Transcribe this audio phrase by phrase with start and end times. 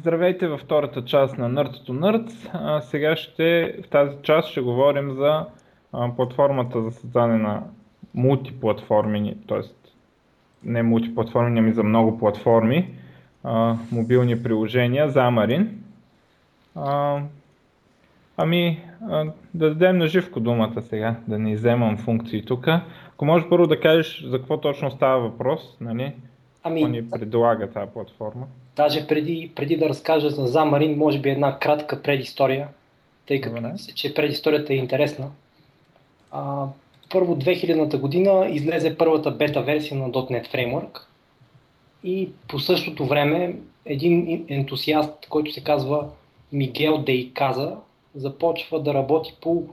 [0.00, 2.50] Здравейте във втората част на Nerds to Nerds.
[2.52, 5.46] А, сега ще, в тази част ще говорим за
[5.92, 7.62] а, платформата за създаване на
[8.14, 9.60] мултиплатформени, т.е.
[10.64, 12.94] не мултиплатформени, ами за много платформи,
[13.44, 15.68] а, мобилни приложения, Xamarin.
[16.74, 17.20] А,
[18.36, 19.24] ами, а,
[19.54, 22.68] да дадем на живко думата сега, да не иземам функции тук.
[23.14, 26.14] Ако можеш първо да кажеш за какво точно става въпрос, нали?
[26.62, 28.46] Ами, ни предлага тази платформа?
[28.76, 32.68] даже преди, преди да разкажа за Xamarin, може би една кратка предистория,
[33.26, 35.30] тъй като мисля, че предисторията е интересна.
[36.30, 36.66] А,
[37.10, 41.00] първо 2000-та година излезе първата бета версия на .NET Framework
[42.04, 46.08] и по същото време един ентусиаст, който се казва
[46.52, 47.76] Мигел Дей Каза,
[48.14, 49.64] започва да работи по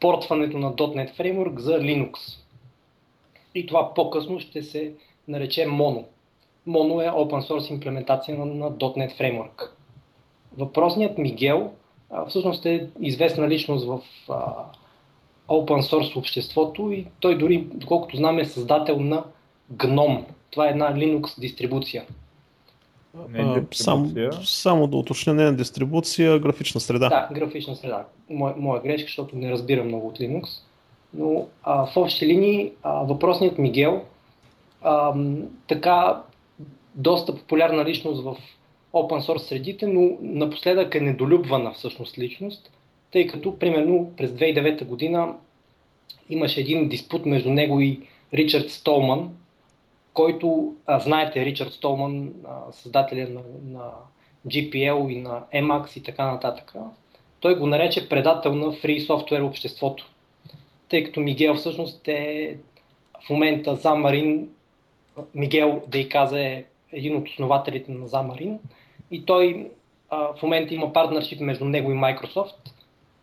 [0.00, 2.14] портването на .NET Framework за Linux.
[3.54, 4.92] И това по-късно ще се
[5.28, 6.04] нарече Mono.
[6.66, 9.70] Mono е open source имплементация на, на .NET Framework.
[10.58, 11.70] Въпросният Мигел
[12.10, 14.54] а, всъщност е известна личност в а,
[15.48, 19.24] open source обществото и той дори, доколкото знам, е създател на
[19.74, 20.24] GNOME.
[20.50, 22.04] Това е една Linux дистрибуция.
[23.28, 24.46] Не само, дистрибуция.
[24.46, 27.08] само да уточня, не на дистрибуция, графична среда.
[27.08, 28.04] Да, графична среда.
[28.30, 30.46] Моя, моя грешка, защото не разбирам много от Linux.
[31.14, 34.02] Но а, в общи линии а, въпросният Мигел
[34.82, 35.14] а,
[35.66, 36.22] така
[36.94, 38.36] доста популярна личност в
[38.92, 42.70] open source средите, но напоследък е недолюбвана всъщност личност,
[43.12, 45.34] тъй като примерно през 2009 година
[46.30, 48.00] имаше един диспут между него и
[48.34, 49.30] Ричард Столман,
[50.14, 53.90] който, а, знаете, Ричард Столман, а, създателя на, на
[54.46, 56.74] GPL и на Emacs и така нататък,
[57.40, 60.10] той го нарече предател на Free Software обществото.
[60.88, 62.56] Тъй като Мигел всъщност е
[63.26, 64.46] в момента Xamarin,
[65.34, 68.58] Мигел да и каза е един от основателите на Xamarin
[69.10, 69.70] и той
[70.10, 72.72] а, в момента има партнершип между него и Microsoft.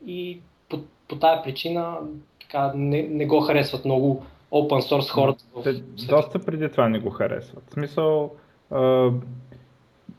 [0.08, 1.98] И по, по тая причина
[2.42, 5.74] така, не, не го харесват много open source хората в Те
[6.08, 7.64] доста преди това не го харесват.
[7.70, 8.32] В смисъл,
[8.72, 9.12] а,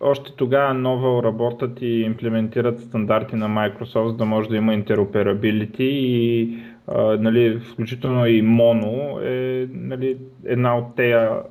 [0.00, 5.84] още тогава Novel работят и имплементират стандарти на Microsoft, за да може да има интероперабилити
[5.84, 11.42] и а, нали, включително и Mono е нали, една от тея а,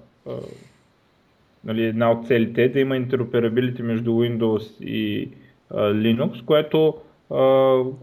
[1.63, 5.29] нали, една от целите е да има интероперабилити между Windows и
[5.69, 6.97] а, Linux, което
[7.31, 7.35] а,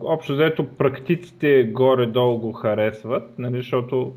[0.01, 4.15] общо взето практиците горе-долу го харесват, нали, защото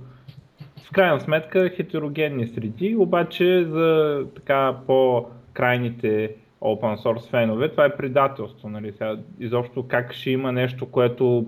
[0.88, 8.70] в крайна сметка хетерогенни среди, обаче за така по-крайните open source фенове това е предателство.
[8.70, 8.92] Нали?
[8.92, 11.46] Сега, изобщо как ще има нещо, което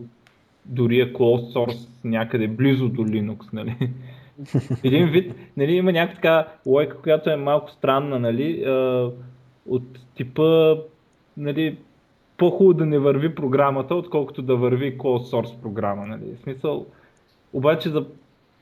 [0.66, 3.54] дори е closed source някъде близо до Linux.
[3.54, 3.76] Нали?
[4.84, 9.10] Един вид, нали, има някаква така лойка, която е малко странна, нали, а,
[9.70, 9.84] от
[10.16, 10.76] типа,
[11.38, 11.78] нали,
[12.38, 16.06] по-хубаво да не върви програмата, отколкото да върви closed source програма.
[16.06, 16.36] Нали.
[16.36, 16.86] В смисъл,
[17.54, 18.06] обаче за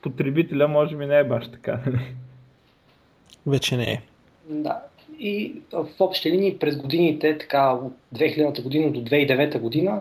[0.02, 1.80] потребителя може би не е баш така.
[1.86, 2.14] Нали.
[3.46, 4.02] Вече не е.
[4.48, 4.80] Да.
[5.18, 10.00] И в общи линии през годините, така от 2000 година до 2009 година,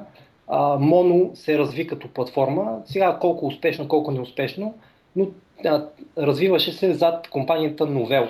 [0.49, 2.81] Mono се разви като платформа.
[2.85, 4.73] Сега колко успешно, колко неуспешно,
[5.15, 5.27] но
[5.65, 5.85] а,
[6.17, 8.29] развиваше се зад компанията Novell.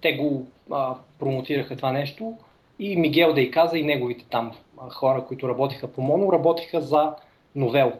[0.00, 2.34] Те го а, промотираха това нещо
[2.78, 6.80] и Мигел да и каза и неговите там а, хора, които работиха по Mono, работиха
[6.80, 7.14] за
[7.56, 7.92] Novell.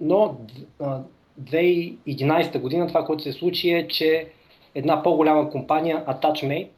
[0.00, 0.36] Но
[0.80, 1.00] а,
[1.40, 4.26] 2011 година това, което се случи е, че
[4.74, 6.68] една по-голяма компания, Attachmate,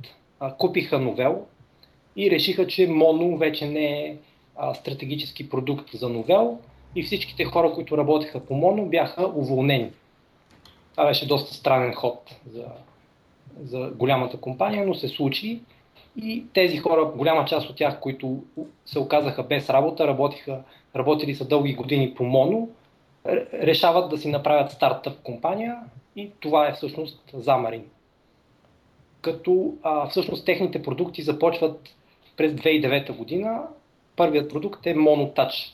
[0.41, 1.39] а, купиха Novell
[2.17, 4.17] и решиха, че Mono вече не е
[4.57, 6.57] а, стратегически продукт за Novell
[6.95, 9.91] и всичките хора, които работеха по Mono, бяха уволнени.
[10.97, 12.65] Това беше доста странен ход за,
[13.63, 15.61] за голямата компания, но се случи
[16.17, 18.43] и тези хора, голяма част от тях, които
[18.87, 20.61] се оказаха без работа, работиха,
[20.97, 22.25] работили са дълги години по
[23.27, 25.77] р- решават да си направят стартъп компания
[26.17, 27.83] и това е всъщност Xamarin.
[29.21, 31.95] Като а, всъщност техните продукти започват
[32.37, 33.63] през 2009 година.
[34.17, 35.73] Първият продукт е MonoTouch.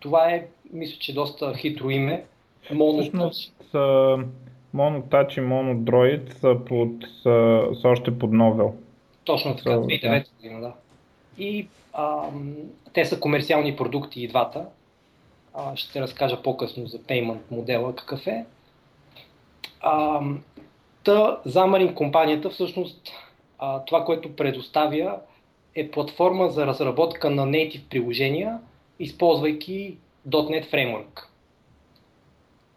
[0.00, 2.24] Това е, мисля, че доста хитро име.
[2.64, 3.78] Всъщност, а,
[4.74, 6.90] MonoTouch и MonoDroid са, под,
[7.22, 8.72] са, са още под Novel.
[9.24, 10.72] Точно така, Да, 2009 година, да.
[11.38, 12.54] И ам,
[12.92, 14.66] те са комерциални продукти и двата.
[15.54, 18.44] А, ще разкажа по-късно за payment модела какъв е.
[19.80, 20.42] Ам,
[21.04, 23.10] та Xamarin компанията всъщност
[23.58, 25.18] а, това, което предоставя
[25.74, 28.58] е платформа за разработка на native приложения,
[28.98, 29.96] използвайки
[30.28, 31.33] .NET Framework.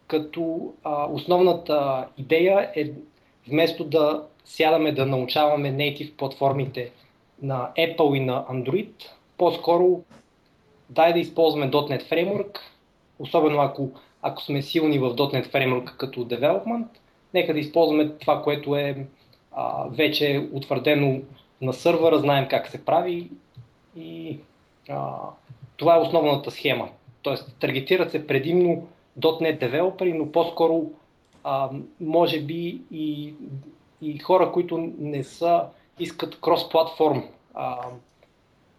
[0.08, 2.90] Като а, основната идея е
[3.48, 6.90] вместо да сядаме да научаваме native платформите
[7.42, 8.90] на Apple и на Android,
[9.38, 10.02] по-скоро
[10.90, 12.58] дай да използваме .NET Framework,
[13.18, 13.90] особено ако,
[14.22, 16.86] ако сме силни в .NET Framework като development,
[17.34, 19.06] нека да използваме това, което е
[19.52, 21.20] а, вече утвърдено
[21.60, 23.30] на сървъра, знаем как се прави
[23.96, 24.38] и
[24.88, 25.14] а,
[25.76, 26.88] това е основната схема.
[27.22, 28.88] Тоест, таргетират се предимно
[29.20, 30.90] .NET девелопери, но по-скоро
[31.44, 31.70] а,
[32.00, 33.34] може би и,
[34.02, 35.64] и хора, които не са,
[35.98, 37.22] искат крос-платформ
[37.54, 37.78] а,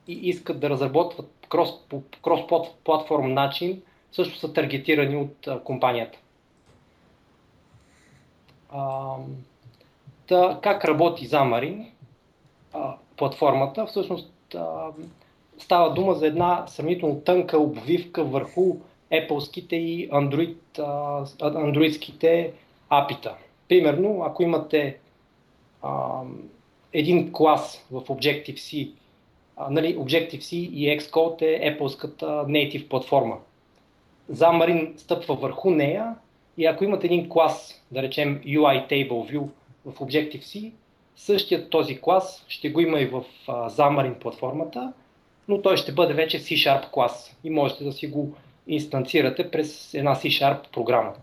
[0.07, 3.81] и искат да разработват крос, по крос-платформ начин,
[4.11, 6.19] също са таргетирани от а, компанията.
[8.71, 9.15] А,
[10.27, 11.89] да, как работи Xamarin,
[12.73, 13.85] а, платформата?
[13.85, 14.87] Всъщност а,
[15.57, 18.75] става дума за една сравнително тънка обвивка върху
[19.11, 20.55] Apple-ските и Android,
[21.41, 22.51] андроидските
[22.89, 23.35] апита.
[23.67, 24.97] Примерно, ако имате
[25.81, 26.21] а,
[26.93, 28.91] един клас в Objective-C,
[29.57, 33.37] а, нали, Objective-C и Xcode е Apple-ската native платформа.
[34.31, 36.15] Xamarin стъпва върху нея
[36.57, 39.47] и ако имате един клас, да речем UI Table View
[39.85, 40.71] в Objective-C,
[41.15, 44.93] същият този клас ще го има и в а, Xamarin платформата,
[45.47, 48.33] но той ще бъде вече C-Sharp клас и можете да си го
[48.69, 51.13] инстанцирате през една C-Sharp програма.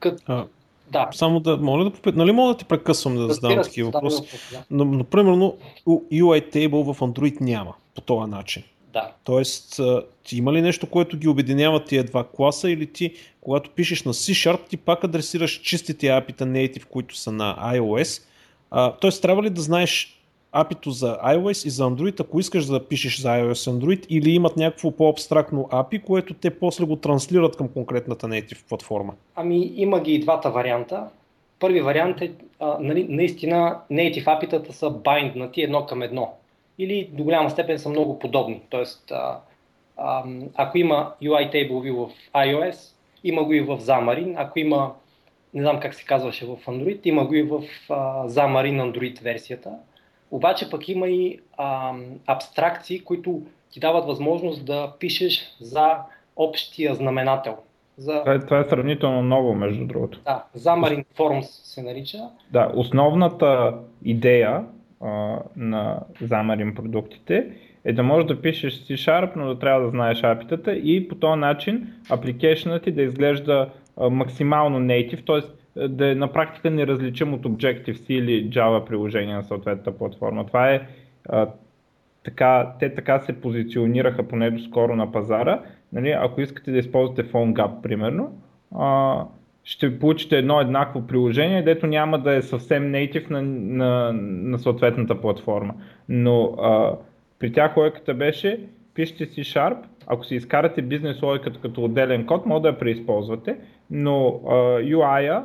[0.00, 0.22] Кът...
[0.26, 0.44] А,
[0.90, 1.08] да.
[1.12, 4.22] Само да, моля да попит, нали мога да ти прекъсвам да задавам такива въпроси,
[4.52, 4.64] да.
[4.70, 5.56] но, но примерно
[5.86, 8.62] UI Table в Android няма по този начин.
[8.92, 9.12] Да.
[9.24, 9.80] Тоест,
[10.24, 14.14] ти има ли нещо, което ги обединява тия два класа или ти, когато пишеш на
[14.14, 18.22] C-Sharp, ти пак адресираш чистите апита native, които са на iOS.
[18.70, 20.21] А, тоест, трябва ли да знаеш
[20.52, 24.56] апито за iOS и за Android, ако искаш да пишеш за iOS Android, или имат
[24.56, 29.14] някакво по-абстрактно API, което те после го транслират към конкретната native платформа?
[29.36, 31.08] Ами има ги и двата варианта.
[31.60, 36.34] Първи вариант е, а, нали, наистина native API-тата са байднати едно към едно.
[36.78, 38.60] Или до голяма степен са много подобни.
[38.70, 39.38] Тоест, а,
[39.96, 42.94] а, ако има UI Table в iOS,
[43.24, 44.34] има го и в Xamarin.
[44.36, 44.92] Ако има,
[45.54, 49.70] не знам как се казваше в Android, има го и в а, Xamarin Android версията.
[50.32, 51.92] Обаче пък има и а,
[52.26, 55.96] абстракции, които ти дават възможност да пишеш за
[56.36, 57.56] общия знаменател.
[57.96, 58.20] За...
[58.20, 60.20] Това, е, това е сравнително ново, между другото.
[60.24, 62.18] Да, Xamarin Forms се нарича.
[62.50, 63.74] Да, основната
[64.04, 64.64] идея
[65.00, 67.46] а, на Xamarin продуктите
[67.84, 71.40] е да можеш да пишеш C-Sharp, но да трябва да знаеш апитата и по този
[71.40, 77.42] начин апликейшнът ти да изглежда а, максимално native, т.е да е на практика неразличим от
[77.42, 80.46] Objective-C или Java приложение на съответната платформа.
[80.46, 80.86] Това е
[81.28, 81.48] а,
[82.24, 85.62] така, те така се позиционираха поне до скоро на пазара.
[85.92, 88.38] Нали, ако искате да използвате PhoneGap, примерно,
[88.78, 89.24] а,
[89.64, 95.20] ще получите едно еднакво приложение, дето няма да е съвсем native на, на, на съответната
[95.20, 95.74] платформа.
[96.08, 96.96] Но а,
[97.38, 98.60] при тях логиката беше,
[98.94, 99.76] пишете C-Sharp,
[100.06, 103.56] ако си изкарате бизнес логиката като отделен код, може да я преизползвате,
[103.90, 104.40] но
[104.82, 105.44] UI-а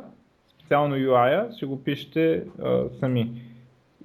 [0.68, 3.30] специално UI-а, си го пишете а, сами.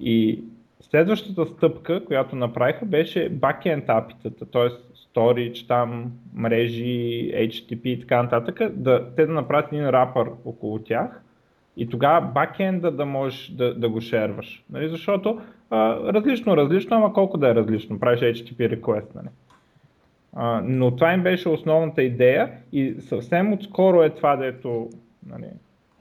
[0.00, 0.44] И
[0.80, 4.68] следващата стъпка, която направиха, беше backend апитата, т.е.
[4.96, 11.22] storage, там, мрежи, HTTP и така нататък, да, те да направят един рапър около тях
[11.76, 14.64] и тогава бакенда да можеш да, да го шерваш.
[14.70, 14.88] Нали?
[14.88, 15.40] Защото
[15.70, 19.14] а, различно, различно, ама колко да е различно, правиш HTTP request.
[19.14, 19.28] Нали?
[20.32, 24.90] А, но това им беше основната идея и съвсем отскоро е това, дето
[25.26, 25.46] нали,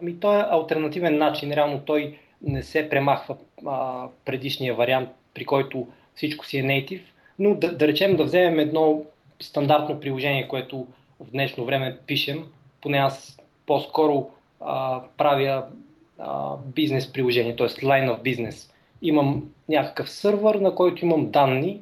[0.04, 1.52] Ами той е альтернативен начин.
[1.52, 7.02] Реално той не се премахва а, предишния вариант, при който всичко си е native.
[7.40, 9.02] Но да, да речем да вземем едно
[9.42, 10.88] стандартно приложение, което
[11.20, 12.46] в днешно време пишем,
[12.82, 14.30] поне аз по-скоро
[14.62, 15.66] а, правя
[16.20, 17.68] а, бизнес приложение, т.е.
[17.68, 18.72] line of business.
[19.02, 21.82] Имам някакъв сървър, на който имам данни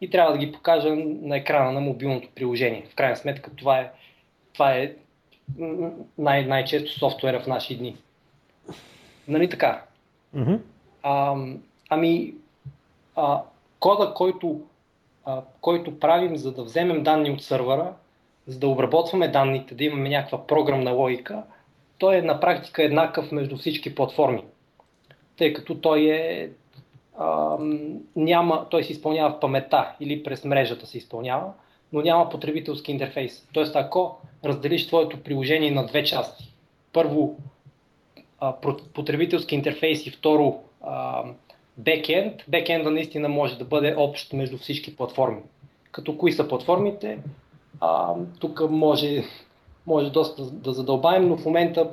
[0.00, 2.84] и трябва да ги покажа на екрана на мобилното приложение.
[2.90, 3.90] В крайна сметка това е,
[4.52, 4.92] това е
[6.18, 7.96] най- най-често софтуера в наши дни.
[9.28, 9.82] Нали така?
[10.36, 10.60] Mm-hmm.
[11.02, 11.36] А,
[11.88, 12.34] ами,
[13.16, 13.42] а,
[13.80, 14.60] кода, който,
[15.24, 17.92] а, който правим, за да вземем данни от сървъра,
[18.46, 21.42] за да обработваме данните, да имаме някаква програмна логика,
[21.98, 24.44] той е на практика еднакъв между всички платформи.
[25.36, 26.50] Тъй като той е
[27.18, 27.56] а,
[28.16, 31.52] няма, той се изпълнява в памета или през мрежата се изпълнява,
[31.92, 33.48] но няма потребителски интерфейс.
[33.52, 36.52] Тоест, ако разделиш твоето приложение на две части,
[36.92, 37.36] първо
[38.94, 40.58] потребителски интерфейс и второ
[41.78, 45.40] бекенд, бекенда наистина може да бъде общ между всички платформи.
[45.92, 47.18] Като кои са платформите,
[48.38, 49.24] тук може,
[49.86, 51.90] може доста да задълбаем, но в момента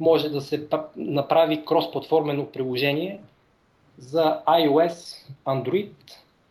[0.00, 3.20] може да се направи кросплатформено приложение,
[3.98, 5.92] за iOS, Android,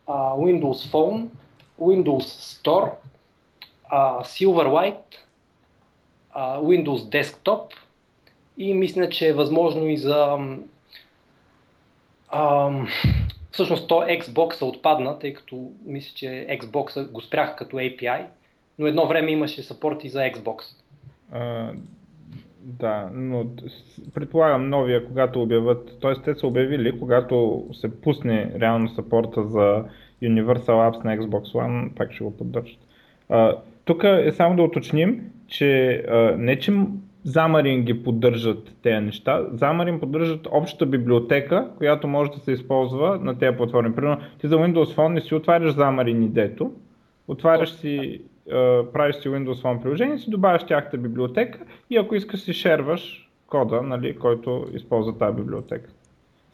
[0.07, 1.27] Windows Phone,
[1.79, 2.25] Windows
[2.59, 2.91] Store,
[4.23, 5.03] Silverlight,
[6.37, 7.73] Windows Desktop
[8.57, 10.37] и мисля, че е възможно и за
[12.33, 12.87] ам,
[13.51, 18.25] всъщност то Xbox отпадна, тъй като мисля, че Xbox го спрях като API,
[18.79, 20.63] но едно време имаше сапорт и за Xbox.
[21.31, 21.71] А,
[22.59, 23.45] да, но
[24.13, 26.21] предполагам новия, когато обявят, т.е.
[26.21, 29.85] те са обявили, когато се пусне реално сапорта за
[30.23, 32.79] Universal Apps на Xbox One, пак ще го поддържат.
[33.85, 36.71] Тук е само да уточним, че а, не че
[37.27, 39.47] Xamarin ги поддържат тези неща.
[39.53, 43.95] Xamarin поддържат общата библиотека, която може да се използва на тези платформи.
[43.95, 46.71] Примерно, ти за Windows Phone не си отваряш Xamarin идето,
[47.27, 48.21] отваряш си,
[48.93, 53.81] правиш си Windows Phone приложение, си добавяш тяхната библиотека и ако искаш си шерваш кода,
[53.81, 55.89] нали, който използва тази библиотека.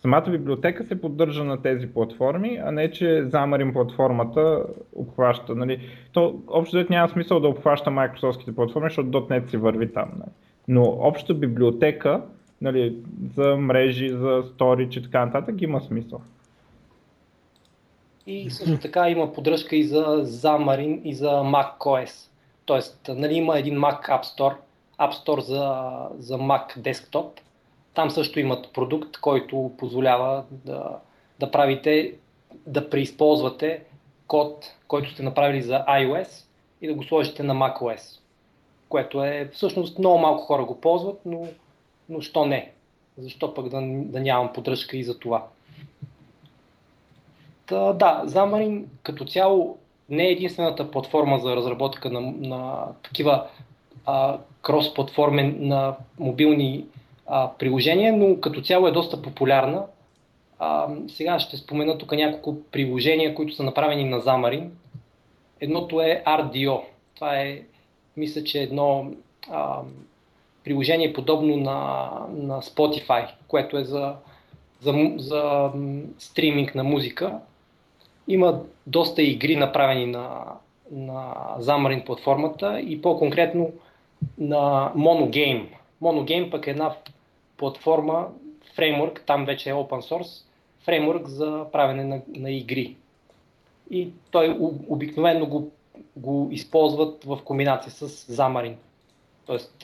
[0.02, 4.64] Самата библиотека се поддържа на тези платформи, а не че Xamarin платформата
[4.96, 5.56] обхваща.
[5.56, 5.80] Нали.
[6.12, 10.10] То общо няма смисъл да обхваща Microsoftските платформи, защото .NET си върви там.
[10.18, 10.30] Нали.
[10.68, 12.22] Но обща библиотека
[12.62, 12.96] нали,
[13.36, 16.22] за мрежи, за сторич и така нататък има смисъл.
[18.28, 22.30] И също така има поддръжка и за Xamarin и за macOS.
[22.66, 24.56] Тоест, нали, има един Mac App Store,
[25.00, 27.26] App Store за, за Mac Desktop.
[27.94, 30.98] Там също имат продукт, който позволява да,
[31.40, 32.14] да правите,
[32.68, 33.84] да преизползвате
[34.28, 36.46] код, който сте направили за iOS
[36.82, 38.20] и да го сложите на macOS
[38.90, 41.48] което е всъщност много малко хора го ползват, но,
[42.10, 42.72] но що не?
[43.18, 45.48] Защо пък да, да нямам поддръжка и за това?
[47.66, 49.78] Та, да, Xamarin като цяло
[50.10, 53.48] не е единствената платформа за разработка на, на такива
[54.62, 56.86] крос-платформен на мобилни
[57.30, 59.86] а, приложения, но като цяло е доста популярна.
[60.60, 64.70] А, сега ще спомена тук няколко приложения, които са направени на Xamarin.
[65.62, 66.82] Едното е RDO.
[67.16, 67.62] Това е
[68.18, 69.12] мисля, че едно
[69.50, 69.82] а,
[70.64, 74.16] приложение подобно на, на Spotify, което е за,
[74.82, 75.72] за, за
[76.18, 77.40] стриминг на музика.
[78.28, 80.44] Има доста игри направени на,
[80.92, 83.72] на Xamarin платформата и по-конкретно
[84.38, 85.66] на Monogame.
[86.02, 86.96] Monogame пък е една
[87.60, 88.28] платформа,
[88.76, 90.46] фреймворк, там вече е open source,
[90.86, 92.96] фреймворк за правене на, на игри.
[93.92, 95.72] И той обикновено го
[96.16, 98.74] го използват в комбинация с Xamarin.
[99.46, 99.82] Тоест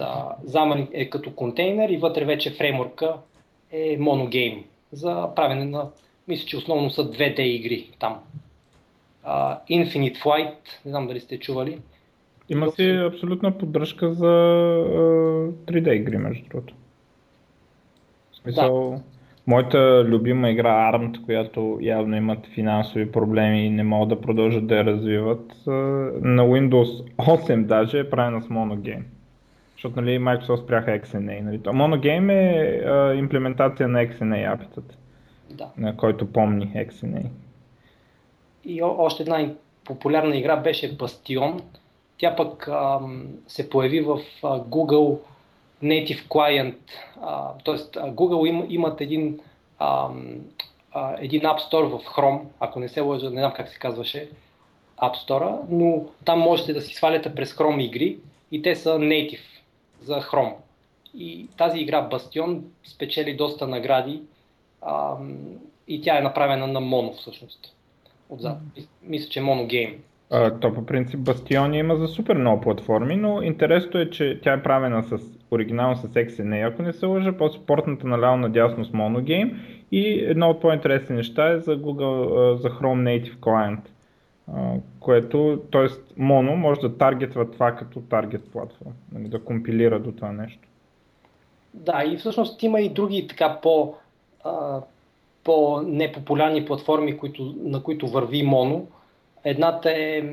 [0.47, 3.17] Xamarin е като контейнер и вътре вече фреймворка
[3.71, 5.89] е моногейм за правене на,
[6.27, 8.19] мисля, че основно са 2D игри там.
[9.27, 10.55] Uh, Infinite Flight,
[10.85, 11.79] не знам дали сте чували.
[12.49, 16.73] Има си абсолютна поддръжка за uh, 3D игри, между другото.
[18.53, 18.99] Да.
[19.47, 24.75] Моята любима игра ARMT, която явно имат финансови проблеми и не могат да продължат да
[24.75, 25.53] я развиват,
[26.21, 29.03] на Windows 8 даже е правена с Monogame.
[29.75, 31.41] Защото нали, Microsoft спряха XNA.
[31.41, 31.59] Нали.
[31.59, 34.95] Monogame е а, имплементация на XNA апитата,
[35.49, 35.69] да.
[35.77, 37.25] на който помни XNA.
[38.65, 39.49] И още една
[39.83, 41.61] популярна игра беше Bastion.
[42.17, 45.17] Тя пък ам, се появи в а, Google
[45.83, 46.75] native client,
[47.65, 47.99] т.е.
[47.99, 49.39] Google им, имат един,
[49.79, 50.09] а,
[50.91, 54.29] а, един App Store в Chrome, ако не се лъжа, не знам как се казваше
[55.01, 58.17] App Store, но там можете да си сваляте през Chrome игри
[58.51, 59.39] и те са native
[60.01, 60.53] за Chrome.
[61.13, 64.21] И тази игра Bastion спечели доста награди
[64.81, 65.15] а,
[65.87, 67.75] и тя е направена на Mono всъщност.
[68.29, 68.57] Отзад.
[69.03, 69.95] Мисля, че е Mono Game.
[70.31, 74.53] А, то по принцип Бастион има за супер много платформи, но интересното е, че тя
[74.53, 78.91] е правена с оригинално с XNA, ако не се лъжа, после портната наляво надясно с
[78.91, 79.55] Monogame
[79.91, 83.79] и едно от по-интересни неща е за Google, за Chrome Native Client,
[84.99, 85.87] което, т.е.
[86.21, 90.67] Mono може да таргетва това като таргет платформа, нали, да компилира до това нещо.
[91.73, 93.95] Да, и всъщност има и други така по,
[95.43, 98.81] по-непопулярни платформи, които, на които върви Mono.
[99.43, 100.23] Едната е,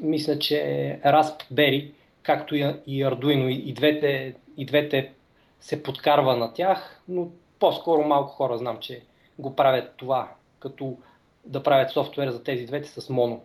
[0.00, 1.90] мисля, че е Raspberry,
[2.22, 2.64] както и
[3.04, 3.48] Arduino.
[3.48, 5.12] И двете и двете
[5.60, 7.28] се подкарва на тях, но
[7.58, 9.02] по-скоро малко хора знам, че
[9.38, 10.28] го правят това,
[10.58, 10.96] като
[11.44, 13.42] да правят софтуер за тези двете с моно.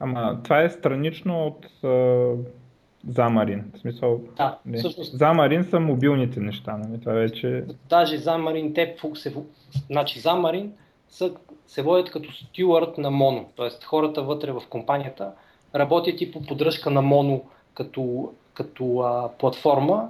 [0.00, 2.36] Ама това е странично от uh,
[3.08, 3.62] Xamarin.
[3.74, 4.78] В смисъл, да, не.
[4.78, 5.18] всъщност.
[5.18, 7.00] Xamarin са мобилните неща, нали?
[7.00, 7.64] Това вече...
[7.88, 9.34] Даже Xamarin, те се,
[9.86, 10.68] значи Xamarin
[11.08, 11.34] са,
[11.66, 13.84] се водят като стюарт на моно, т.е.
[13.84, 15.32] хората вътре в компанията
[15.74, 17.44] работят и по поддръжка на моно
[17.74, 20.08] като, като а, платформа,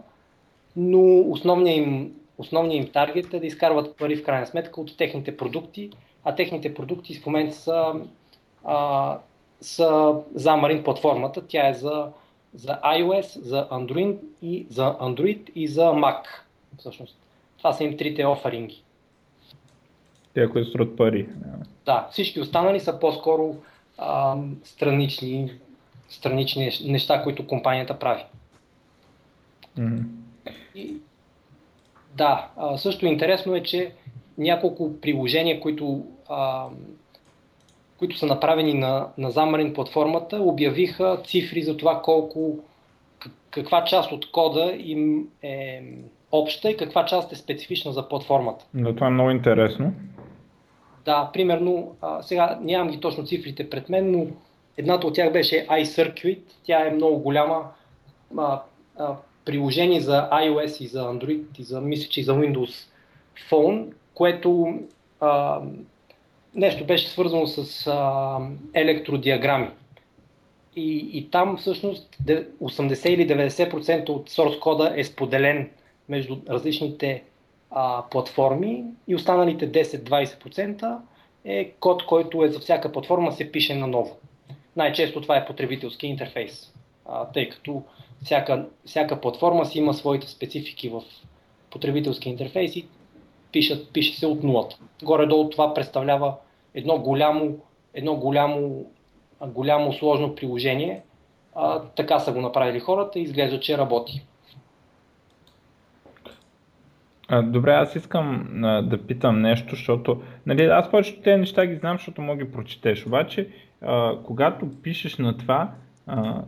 [0.76, 5.36] но основният им, основният им таргет е да изкарват пари в крайна сметка от техните
[5.36, 5.90] продукти,
[6.24, 7.94] а техните продукти в момента са,
[8.64, 9.18] а,
[9.60, 11.46] са за Marine платформата.
[11.48, 12.08] Тя е за,
[12.54, 16.24] за iOS, за Android и за Android и за Mac.
[16.78, 17.16] Всъщност.
[17.58, 18.82] Това са им трите офаринги.
[20.34, 21.28] Те, които струват пари.
[21.84, 23.56] Да, всички останали са по-скоро
[23.98, 25.52] а, странични,
[26.08, 28.24] странични неща, които компанията прави.
[29.78, 30.04] Mm-hmm.
[30.74, 30.96] И,
[32.16, 33.92] да, а, също интересно е, че
[34.38, 36.66] няколко приложения, които, а,
[37.98, 42.58] които са направени на, на Xamarin платформата, обявиха цифри за това колко,
[43.50, 45.82] каква част от кода им е
[46.32, 48.64] обща и каква част е специфична за платформата.
[48.74, 49.92] Да, това е много интересно.
[51.04, 54.26] Да, примерно, а, сега нямам ги точно цифрите пред мен, но
[54.76, 56.42] едната от тях беше iCircuit.
[56.64, 57.70] Тя е много голяма
[58.38, 58.62] а,
[58.98, 62.88] а, приложение за iOS и за Android и за, мисля, че и за Windows
[63.50, 64.78] Phone, което
[65.20, 65.60] а,
[66.54, 68.38] нещо беше свързано с а,
[68.74, 69.68] електродиаграми.
[70.76, 75.70] И, и там всъщност 80 или 90% от source кода е споделен
[76.08, 77.22] между различните
[77.70, 80.96] а, платформи и останалите 10-20%
[81.44, 84.16] е код, който е за всяка платформа се пише наново.
[84.76, 86.72] Най-често това е потребителски интерфейс,
[87.06, 87.82] а, тъй като
[88.24, 91.02] всяка, всяка платформа си има своите специфики в
[91.70, 92.88] потребителски интерфейс и
[93.52, 94.76] пишат, пише се от нулата.
[95.02, 96.34] Горе-долу това представлява
[96.74, 97.58] едно голямо,
[97.94, 98.86] едно голямо,
[99.46, 101.02] голямо сложно приложение.
[101.54, 104.26] А, така са го направили хората и изглежда, че работи.
[107.42, 111.96] Добре, аз искам а, да питам нещо, защото нали, аз повечето тези неща ги знам,
[111.96, 113.06] защото мога ги прочетеш.
[113.06, 113.48] Обаче,
[113.82, 115.70] а, когато пишеш на това,
[116.06, 116.42] а,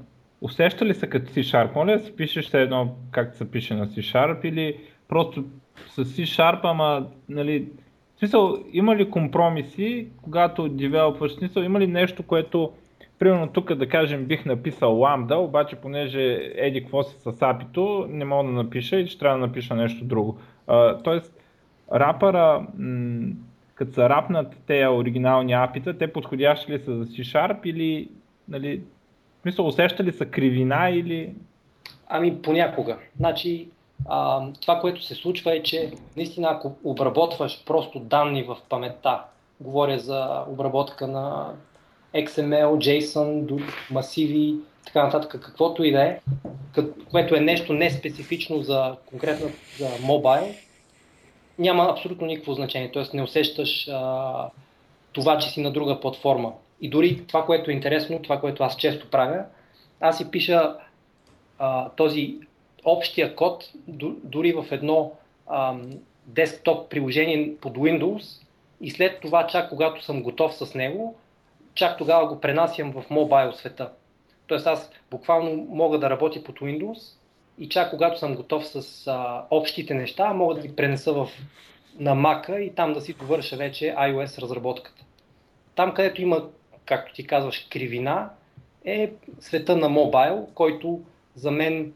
[0.45, 1.75] усеща ли се като C-Sharp?
[1.75, 4.77] Моля да си пишеш едно как се пише на C-Sharp или
[5.09, 5.45] просто
[5.89, 7.69] с C-Sharp, ама нали,
[8.17, 12.73] в смисъл, има ли компромиси, когато девелопваш смисъл, има ли нещо, което
[13.19, 18.25] Примерно тук да кажем бих написал ламда, обаче понеже еди какво си с апито, не
[18.25, 20.39] мога да напиша и ще трябва да напиша нещо друго.
[20.67, 21.41] А, тоест,
[21.93, 23.33] рапъра, м-
[23.75, 28.09] като са рапнат тези оригинални апита, те подходящи ли са за C-Sharp или,
[28.49, 28.83] нали,
[29.45, 31.35] смисъл, усеща ли са кривина или...
[32.09, 32.99] Ами понякога.
[33.17, 33.69] Значи,
[34.09, 39.23] а, това, което се случва е, че наистина ако обработваш просто данни в паметта,
[39.61, 41.53] говоря за обработка на
[42.15, 46.21] XML, JSON, масиви, така нататък, каквото и да е,
[47.11, 50.55] което е нещо не специфично за конкретно за мобайл,
[51.59, 52.91] няма абсолютно никакво значение.
[52.93, 54.49] Тоест не усещаш а,
[55.13, 56.53] това, че си на друга платформа.
[56.81, 59.45] И дори това, което е интересно, това, което аз често правя,
[60.01, 60.77] аз си пиша
[61.59, 62.39] а, този
[62.85, 63.71] общия код
[64.25, 65.13] дори в едно
[65.47, 65.77] а,
[66.27, 68.43] десктоп приложение под Windows
[68.81, 71.17] и след това, чак когато съм готов с него,
[71.75, 73.91] чак тогава го пренасям в мобайл света.
[74.47, 77.19] Тоест аз буквално мога да работя под Windows
[77.59, 81.29] и чак когато съм готов с а, общите неща, мога да ги пренеса в,
[81.99, 85.05] на Mac и там да си довърша вече iOS разработката.
[85.75, 86.49] Там, където има,
[86.87, 88.31] както ти казваш, кривина,
[88.85, 91.01] е света на мобайл, който
[91.35, 91.93] за мен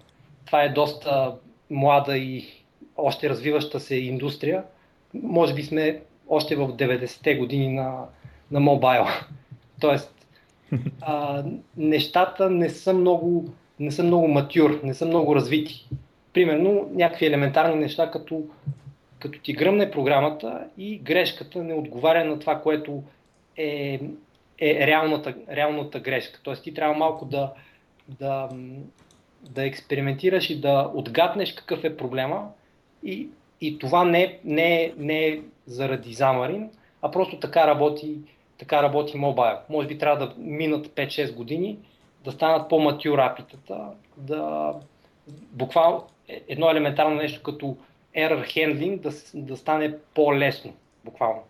[0.46, 1.34] това е доста
[1.70, 2.46] млада и
[2.96, 4.64] още развиваща се индустрия.
[5.14, 8.04] Може би сме още в 90-те години на,
[8.50, 9.06] на мобайл.
[9.80, 10.14] Тоест,
[11.00, 11.44] а,
[11.76, 13.44] нещата не са много,
[13.80, 15.88] не са много матюр, не са много развити.
[16.32, 18.42] Примерно някакви елементарни неща, като,
[19.18, 23.02] като ти гръмне програмата и грешката не отговаря на това, което
[23.56, 24.00] е,
[24.60, 26.40] е реалната, реалната грешка.
[26.42, 27.52] Тоест ти трябва малко да,
[28.08, 28.48] да,
[29.50, 32.48] да експериментираш и да отгаднеш какъв е проблема
[33.02, 33.28] и,
[33.60, 36.70] и това не, не, не е заради замарин,
[37.02, 38.18] а просто така работи
[38.58, 39.56] така работи мобайл.
[39.68, 41.78] Може би трябва да минат 5-6 години,
[42.24, 44.72] да станат по-матюр апитата, да
[45.52, 47.76] буквално е, едно елементарно нещо като
[48.16, 50.72] error handling да, да стане по-лесно,
[51.04, 51.42] буквално.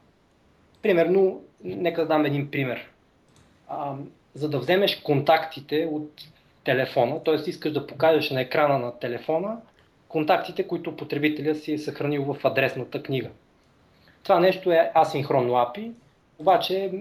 [0.83, 2.90] Примерно, нека да дам един пример.
[3.68, 3.94] А,
[4.35, 6.11] за да вземеш контактите от
[6.64, 7.35] телефона, т.е.
[7.35, 9.57] искаш да покажеш на екрана на телефона
[10.09, 13.28] контактите, които потребителя си е съхранил в адресната книга.
[14.22, 15.92] Това нещо е асинхронно API,
[16.38, 16.92] обаче,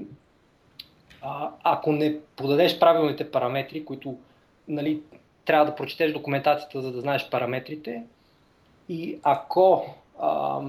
[1.22, 4.18] а, ако не подадеш правилните параметри, които
[4.68, 5.02] нали,
[5.46, 8.04] трябва да прочетеш документацията, за да знаеш параметрите,
[8.90, 10.62] и ако а,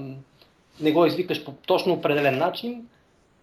[0.81, 2.87] не го извикаш по точно определен начин,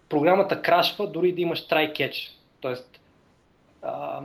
[0.09, 2.31] програмата крашва дори да имаш try catch.
[2.61, 2.99] Тоест,
[3.81, 4.21] а,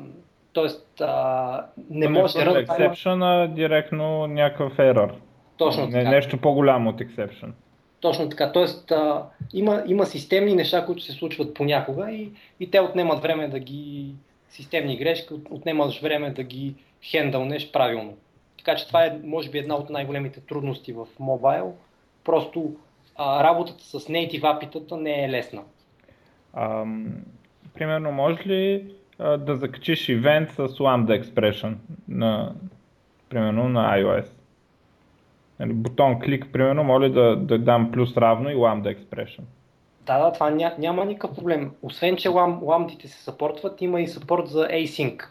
[0.53, 5.13] тоест а, не може да exception, директно някакъв error.
[5.57, 6.11] Точно Не, така.
[6.11, 7.51] нещо по-голямо от exception.
[8.01, 8.53] Точно така.
[8.53, 13.49] Тоест, а, има, има системни неща, които се случват понякога и, и те отнемат време
[13.49, 14.15] да ги.
[14.49, 18.15] Системни грешки, от- отнемаш време да ги хендълнеш правилно.
[18.59, 21.75] Така че това е, може би, една от най-големите трудности в мобайл.
[22.25, 22.75] Просто
[23.17, 25.63] а, работата с native апитата не е лесна.
[26.57, 27.13] Ам,
[27.75, 31.75] примерно, може ли а, да закачиш ивент с Lambda Expression
[32.09, 32.53] на,
[33.29, 34.27] примерно, на iOS?
[35.61, 39.43] Нали, бутон клик, примерно, моля да, да дам плюс равно и Lambda Expression.
[40.07, 41.71] Да, да, това ня, няма никакъв проблем.
[41.83, 45.23] Освен, че лам, ламдите се съпортват, има и съпорт за async.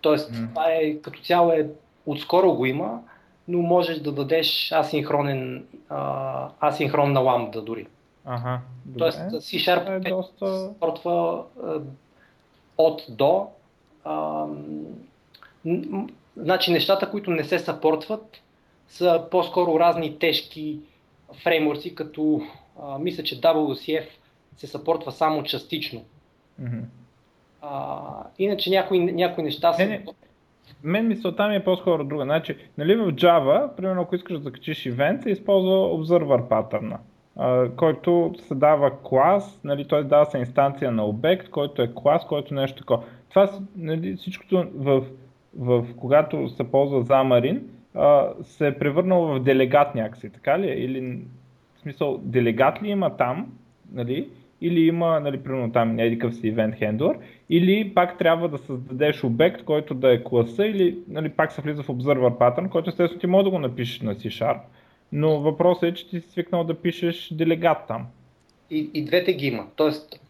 [0.00, 0.48] Тоест, Мгм.
[0.48, 1.66] това е като цяло е,
[2.06, 3.00] отскоро го има,
[3.48, 7.86] но можеш да дадеш асинхронен, а, асинхронна ламда дори.
[8.30, 8.98] Ага, добре.
[8.98, 10.58] Тоест, C-Sharp Това е пет доста...
[10.58, 11.80] съпортва а,
[12.78, 13.48] от до.
[14.04, 14.46] А,
[16.36, 18.42] значи нещата, които не се съпортват,
[18.88, 20.78] са по-скоро разни тежки
[21.44, 22.42] фреймворци, като
[22.82, 24.06] а, мисля, че WCF
[24.56, 26.04] се съпортва само частично.
[26.58, 26.80] Мгм.
[27.62, 28.00] А,
[28.38, 29.82] иначе някои, някои неща са...
[29.82, 30.04] Не, не.
[30.82, 32.24] Мен мисълта ми е по-скоро друга.
[32.24, 36.98] Значи, нали в Java, примерно ако искаш да закачиш ивент, се използва observer патърна,
[37.76, 40.02] който се дава клас, нали, т.е.
[40.02, 43.02] дава се инстанция на обект, който е клас, който е нещо такова.
[43.28, 45.04] Това нали, всичкото в,
[45.58, 47.60] в, когато се ползва Xamarin,
[48.42, 50.70] се е превърнало в делегат някакси, така ли?
[50.70, 50.74] е?
[50.74, 51.18] Или
[51.76, 53.52] в смисъл, делегат ли има там,
[53.92, 54.28] нали?
[54.60, 57.16] Или има, нали, примерно там някакъв си event handler,
[57.50, 61.82] или пак трябва да създадеш обект, който да е класа, или нали, пак се влиза
[61.82, 64.58] в observer pattern, който естествено ти може да го напишеш на C-Sharp,
[65.12, 68.06] но въпросът е, че ти си свикнал да пишеш делегат там.
[68.70, 69.66] И, и двете ги има.
[69.76, 70.20] Тоест,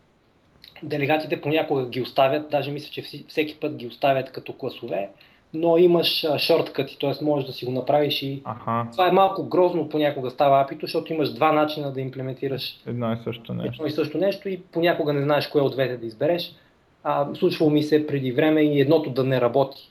[0.83, 5.09] делегатите понякога ги оставят, даже мисля, че всеки път ги оставят като класове,
[5.55, 7.25] но имаш шорткъти, т.е.
[7.25, 11.13] можеш да си го направиш и Аха, това е малко грозно понякога става апито, защото
[11.13, 13.73] имаш два начина да имплементираш едно и също нещо.
[13.73, 16.53] едно и също нещо и понякога не знаеш кое от двете да избереш.
[17.05, 19.88] А, случвало ми се преди време и едното да не работи.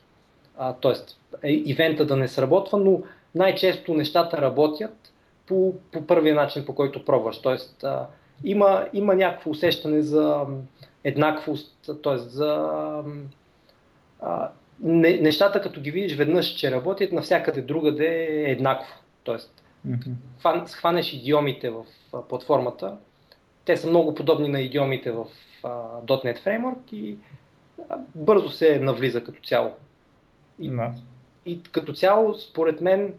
[0.57, 3.01] А, тоест, е, ивента да не сработва, но
[3.35, 5.13] най-често нещата работят
[5.47, 7.41] по, по първия начин, по който пробваш.
[7.41, 8.07] Тоест, а,
[8.43, 10.45] има, има някакво усещане за
[11.03, 12.17] еднаквост, т.е.
[12.17, 12.69] за
[14.21, 18.93] а, не, нещата, като ги видиш веднъж, че работят, навсякъде другаде е еднакво.
[19.23, 19.63] Тоест,
[20.41, 22.97] хван- схванеш идиомите в а, платформата,
[23.65, 25.25] те са много подобни на идиомите в
[25.63, 25.69] а,
[26.01, 27.17] .NET Framework и
[27.89, 29.71] а, бързо се навлиза като цяло.
[30.59, 30.71] И,
[31.45, 33.13] и като цяло, според мен,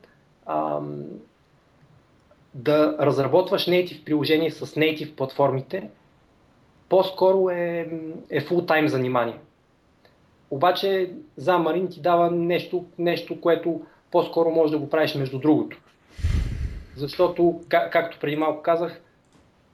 [0.46, 1.04] ам,
[2.54, 5.90] да разработваш native приложение с native платформите,
[6.88, 7.90] по-скоро е,
[8.30, 9.38] е full-time занимание.
[10.50, 15.80] Обаче Xamarin ти дава нещо, нещо, което по-скоро можеш да го правиш между другото.
[16.96, 19.00] Защото, как, както преди малко казах,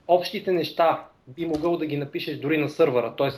[0.07, 3.29] общите неща би могъл да ги напишеш дори на сървъра, т.е.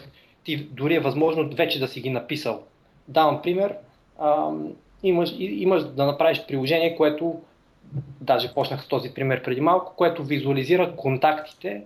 [0.44, 2.64] ти дори е възможно вече да си ги написал.
[3.08, 3.76] Давам пример,
[5.04, 7.42] имаш, имаш да направиш приложение, което,
[8.22, 11.84] даже почнах с този пример преди малко, което визуализира контактите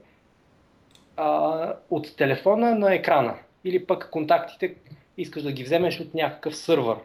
[1.18, 3.36] а, от телефона на екрана.
[3.64, 4.76] Или пък контактите
[5.18, 6.98] искаш да ги вземеш от някакъв сървър.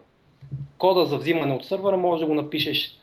[0.79, 2.99] Кода за взимане от сървъра може да го напишеш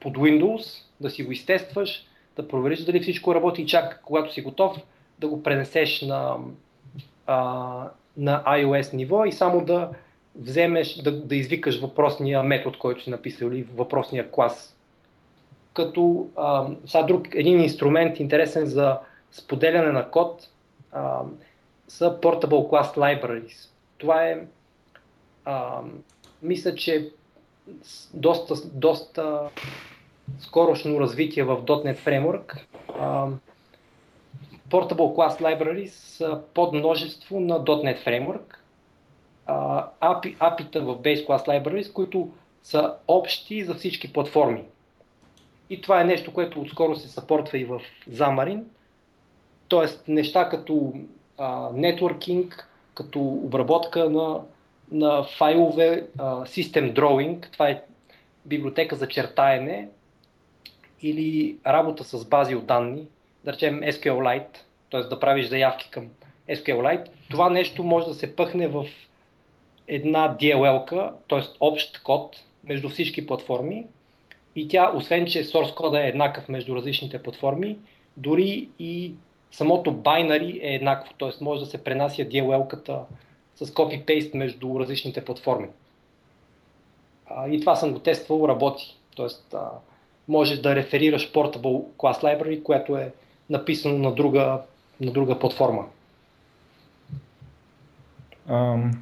[0.00, 2.06] под Windows, да си го изтестваш,
[2.36, 4.76] да провериш дали всичко работи и чак когато си готов
[5.18, 6.36] да го пренесеш на,
[7.26, 7.36] а,
[8.16, 9.90] на iOS ниво и само да
[10.34, 14.76] вземеш, да, да извикаш въпросния метод, който си написал или въпросния клас.
[15.74, 18.98] Като а, сега друг един инструмент интересен за
[19.32, 20.48] споделяне на код
[20.92, 21.20] а,
[21.88, 23.68] са Portable Class Libraries.
[23.98, 24.44] Това е
[25.44, 25.80] а,
[26.42, 27.10] мисля, че
[28.14, 29.40] доста, доста
[30.40, 32.60] скорошно развитие в .NET Framework.
[32.98, 33.26] А,
[34.70, 38.61] Portable Class Libraries са под множество на .NET Framework.
[39.46, 42.30] А, API, API-та в Base Class Libraries, които
[42.62, 44.64] са общи за всички платформи.
[45.70, 48.62] И това е нещо, което отскоро се съпортва и в Xamarin.
[49.68, 50.92] Тоест неща като
[51.72, 52.62] networking,
[52.94, 54.40] като обработка на,
[54.92, 57.82] на файлове, а, System Drawing, това е
[58.46, 59.88] библиотека за чертаене,
[61.02, 63.06] или работа с бази от данни,
[63.44, 64.56] да речем SQLite,
[64.90, 65.00] т.е.
[65.00, 66.08] да правиш заявки към
[66.48, 68.86] SQLite, това нещо може да се пъхне в
[69.94, 71.40] една DLL-ка, т.е.
[71.60, 73.86] общ код между всички платформи
[74.56, 77.78] и тя, освен че source кода е еднакъв между различните платформи,
[78.16, 79.12] дори и
[79.50, 81.44] самото binary е еднакво, т.е.
[81.44, 82.98] може да се пренася DLL-ката
[83.56, 85.68] с copy-paste между различните платформи.
[87.50, 88.96] И това съм го тествал, работи.
[89.54, 89.70] А,
[90.28, 93.12] можеш да реферираш Portable Class Library, което е
[93.50, 94.60] написано на друга,
[95.00, 95.84] на друга платформа.
[98.48, 98.92] Um,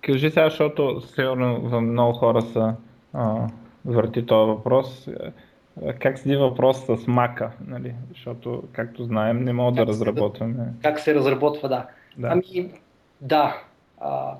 [0.00, 2.74] кажи сега, защото сигурно в много хора са
[3.12, 3.46] а,
[3.84, 5.08] върти този въпрос.
[5.98, 7.94] Как седи въпрос с мака, нали?
[8.08, 10.66] защото, както знаем, не мога как да разработваме.
[10.82, 11.86] Как се разработва, да.
[12.18, 12.28] да.
[12.28, 12.70] Ами,
[13.20, 13.62] да.
[14.00, 14.34] А,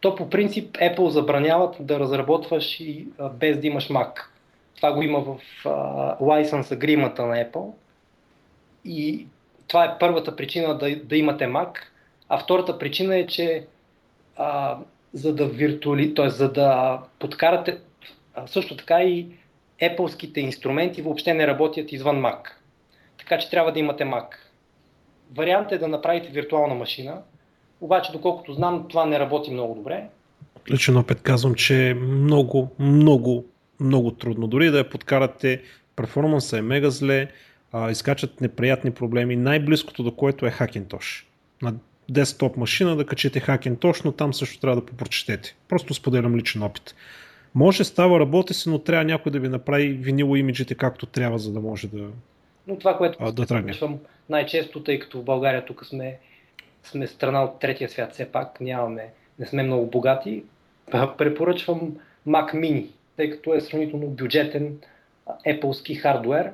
[0.00, 4.20] то по принцип Apple забраняват да разработваш и а, без да имаш Mac.
[4.76, 5.70] Това го има в а,
[6.18, 7.72] license agreement на Apple.
[8.84, 9.26] И
[9.68, 11.78] това е първата причина да, да имате Mac.
[12.28, 13.66] А втората причина е, че
[14.36, 14.78] а,
[15.12, 16.30] за да виртуали, т.е.
[16.30, 17.78] за да подкарате
[18.46, 19.26] също така и
[19.82, 22.38] Apple-ските инструменти въобще не работят извън Mac.
[23.18, 24.26] Така че трябва да имате Mac.
[25.36, 27.22] Вариант е да направите виртуална машина,
[27.80, 30.08] обаче доколкото знам, това не работи много добре.
[30.70, 33.44] Личен опит казвам, че е много, много,
[33.80, 34.46] много трудно.
[34.46, 35.62] Дори да я подкарате,
[35.96, 37.28] перформанса е мега зле,
[37.72, 39.36] а, изкачат неприятни проблеми.
[39.36, 41.24] Най-близкото до което е Hackintosh.
[41.62, 41.74] На
[42.12, 45.56] десктоп машина да качите Hackintosh, но там също трябва да попрочетете.
[45.68, 46.94] Просто споделям личен опит.
[47.54, 51.52] Може, става, работи се, но трябва някой да ви направи винило имиджите както трябва, за
[51.52, 52.08] да може да.
[52.66, 53.72] Но това, което а, да тръгне.
[54.28, 56.18] най-често, тъй като в България тук сме,
[56.82, 59.06] сме страна от третия свят, все пак нямаме,
[59.38, 60.42] не сме много богати,
[61.18, 61.96] препоръчвам
[62.28, 64.78] Mac Mini, тъй като е сравнително бюджетен
[65.46, 66.50] Apple-ски хардвер.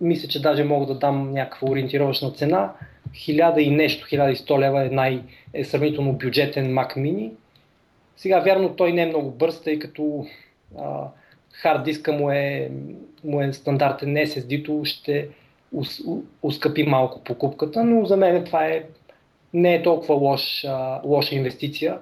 [0.00, 2.72] Мисля, че даже мога да дам някаква ориентировъчна цена.
[3.14, 5.22] 1000 и нещо, 1100 лева е, най,
[5.54, 7.30] е сравнително бюджетен Mac Mini
[8.18, 10.26] сега, вярно, той не е много бърз, тъй като
[10.78, 11.04] а,
[11.52, 12.70] хард диска му е,
[13.24, 15.28] му е стандартен SSD-то, ще
[15.72, 16.00] ус,
[16.42, 18.84] ускъпи малко покупката, но за мен това е,
[19.54, 21.98] не е толкова лош, а, лоша инвестиция.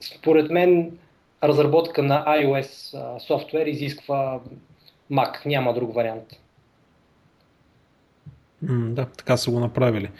[0.00, 0.98] Според мен
[1.44, 4.40] разработка на iOS софтуер изисква
[5.12, 6.24] Mac, няма друг вариант.
[8.62, 10.10] Да, така са го направили.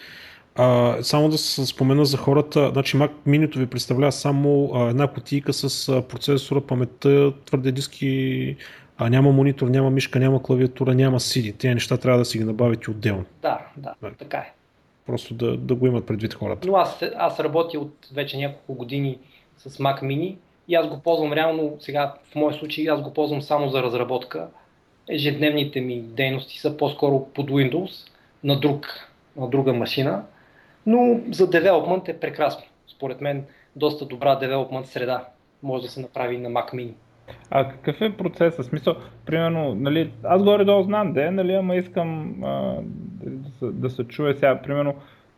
[0.55, 5.07] А, само да се спомена за хората, значи Mac Mini ви представлява само а, една
[5.07, 8.57] кутийка с а, процесора, паметта, твърде диски,
[8.99, 11.57] а, няма монитор, няма мишка, няма клавиатура, няма CD.
[11.59, 13.25] Тези неща трябва да си ги набавите отделно.
[13.43, 14.11] Да, да, да.
[14.19, 14.53] така е.
[15.07, 16.69] Просто да, да го имат предвид хората.
[16.69, 19.19] Но аз, аз работя от вече няколко години
[19.59, 20.37] с Mac Mini
[20.69, 24.49] и аз го ползвам реално, сега в моя случай аз го ползвам само за разработка.
[25.09, 27.91] Ежедневните ми дейности са по-скоро под Windows
[28.45, 28.87] на, друг,
[29.37, 30.25] на друга машина
[30.89, 32.65] но за девелопмент е прекрасно.
[32.87, 33.45] Според мен
[33.77, 35.25] доста добра девелопмент среда
[35.63, 36.93] може да се направи на Mac Mini.
[37.51, 38.67] А какъв е процесът?
[38.67, 38.95] Смисъл,
[39.27, 42.75] примерно, нали, аз горе-долу знам де, нали, ама искам а,
[43.61, 44.95] да, да се чуе сега, примерно,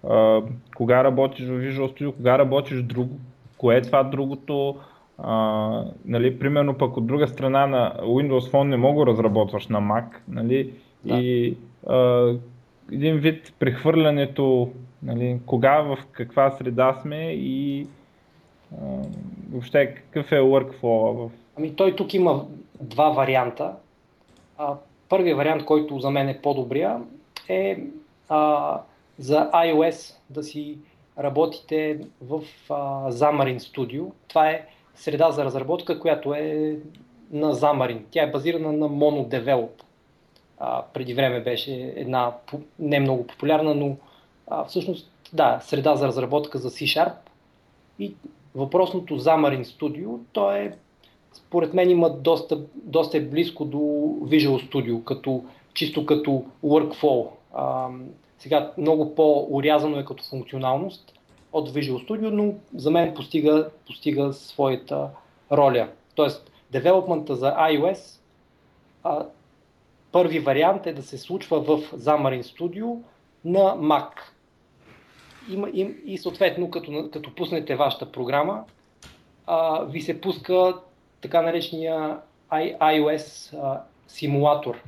[0.09, 0.43] а,
[0.77, 3.19] кога работиш в Visual Studio, кога работиш друго,
[3.59, 4.77] кое е това другото,
[5.19, 9.81] а, нали, примерно пък от друга страна на Windows Phone не мога да разработваш на
[9.81, 10.73] Mac, нали,
[11.05, 11.15] да.
[11.15, 12.35] и а,
[12.93, 14.71] един вид прехвърлянето
[15.03, 17.87] Нали, кога, в каква среда сме и
[18.73, 18.87] а,
[19.51, 21.31] въобще какъв е workflow в...
[21.59, 22.47] Ами той тук има
[22.81, 23.73] два варианта.
[24.59, 24.75] А,
[25.09, 27.01] първият вариант, който за мен е по-добрия,
[27.49, 27.79] е
[28.29, 28.81] а,
[29.19, 30.79] за iOS да си
[31.19, 34.11] работите в а, Xamarin Studio.
[34.29, 36.77] Това е среда за разработка, която е
[37.31, 38.01] на Xamarin.
[38.11, 39.83] Тя е базирана на MonoDevelop.
[40.61, 42.33] А, преди време беше една
[42.79, 43.97] не много популярна, но
[44.47, 47.13] а, всъщност, да, среда за разработка за C-Sharp
[47.99, 48.15] и
[48.55, 50.77] въпросното Xamarin Studio, то е,
[51.33, 53.79] според мен има доста, доста е близко до
[54.23, 55.45] Visual Studio, като,
[55.75, 57.29] чисто като workflow.
[57.55, 57.89] А,
[58.39, 61.13] сега много по-урязано е като функционалност
[61.53, 65.09] от Visual Studio, но за мен постига, постига своята
[65.53, 65.89] роля.
[66.15, 68.21] Тоест, девелопмента за iOS,
[69.05, 69.27] а,
[70.13, 72.99] първи вариант е да се случва в Xamarin Studio
[73.45, 74.11] на Mac
[75.49, 78.65] има, им, и съответно, като, като пуснете вашата програма,
[79.47, 80.75] а, ви се пуска
[81.21, 82.17] така наречения
[82.53, 84.83] iOS а, симулатор.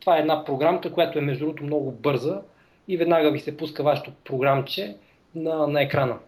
[0.00, 2.40] Това е една програмка, която е между другото много бърза
[2.88, 4.96] и веднага ви се пуска вашето програмче
[5.34, 6.18] на, на екрана.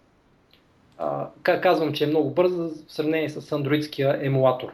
[0.98, 4.72] А, казвам, че е много бърза в сравнение с андроидския емулатор.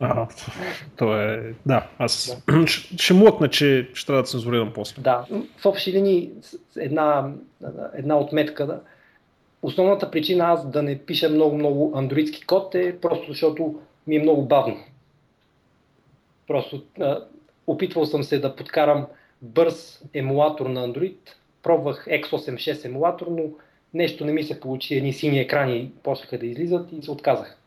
[0.00, 0.26] А,
[0.96, 1.54] то е...
[1.66, 2.66] Да, аз да.
[2.66, 5.02] ще млъкна, че ще трябва да цензурирам после.
[5.02, 5.26] Да,
[5.58, 6.30] в общи линии
[6.76, 7.32] една,
[7.94, 8.66] една отметка.
[8.66, 8.80] Да.
[9.62, 14.42] Основната причина аз да не пиша много-много андроидски код е просто защото ми е много
[14.42, 14.76] бавно.
[16.46, 17.18] Просто а,
[17.66, 19.06] опитвал съм се да подкарам
[19.42, 21.16] бърз емулатор на Android,
[21.62, 23.42] пробвах X86 емулатор, но
[23.94, 27.59] нещо не ми се получи, едни сини екрани почнаха да излизат и се отказах.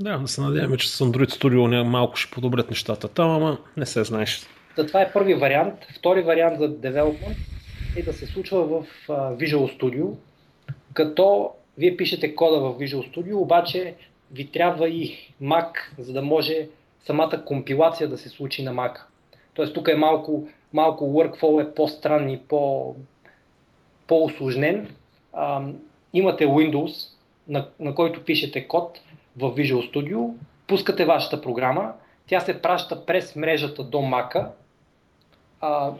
[0.00, 3.86] Да, да се надяваме, че с Android Studio малко ще подобрят нещата там, ама не
[3.86, 4.46] се знаеш.
[4.76, 5.74] Да, това е първи вариант.
[5.98, 7.36] Втори вариант за development
[7.96, 10.10] е да се случва в Visual Studio,
[10.92, 13.94] като вие пишете кода в Visual Studio, обаче
[14.32, 16.68] ви трябва и Mac, за да може
[17.06, 18.98] самата компилация да се случи на Mac.
[19.54, 22.94] Тоест тук е малко, малко workflow е по-странен и по,
[24.06, 24.94] по-усложнен.
[25.32, 25.62] А,
[26.12, 27.08] имате Windows,
[27.48, 29.00] на, на който пишете код
[29.36, 30.34] в Visual Studio,
[30.66, 31.92] пускате вашата програма,
[32.26, 34.48] тя се праща през мрежата до Mac,
[35.60, 35.92] а,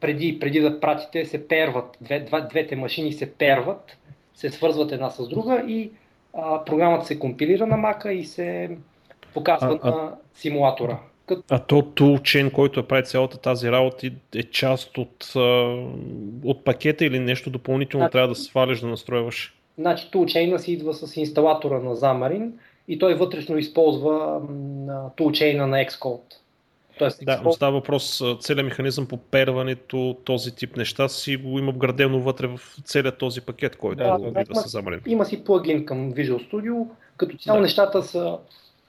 [0.00, 3.96] преди, преди да пратите се перват, две, два, двете машини се перват,
[4.34, 5.90] се свързват една с друга и
[6.34, 8.76] а, програмата се компилира на Mac и се
[9.34, 10.98] показва а, на симулатора.
[11.50, 15.32] А то toolchain, който е прави цялата тази работа е част от,
[16.44, 19.55] от пакета или нещо допълнително значи, трябва да сваляш да настройваш?
[19.78, 22.50] Значи toolchain си идва с инсталатора на Xamarin
[22.88, 24.40] и той вътрешно използва
[25.16, 26.34] toolchain на Xcode.
[26.98, 31.72] Тоест, да, но става въпрос, целият механизъм по перването, този тип неща си го има
[31.72, 35.00] вградено вътре в целият този пакет, който да, да, да се замарин.
[35.06, 36.86] Има си плагин към Visual Studio,
[37.16, 37.62] като цяло да.
[37.62, 38.38] нещата са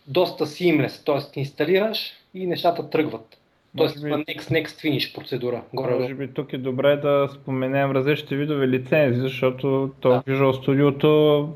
[0.08, 1.40] доста seamless, т.е.
[1.40, 3.37] инсталираш и нещата тръгват.
[3.78, 5.64] Тоест би, next, next finish процедура.
[5.74, 10.22] Горе може би тук е добре да споменем различните видове лицензи, защото то да.
[10.22, 11.50] Visual Studio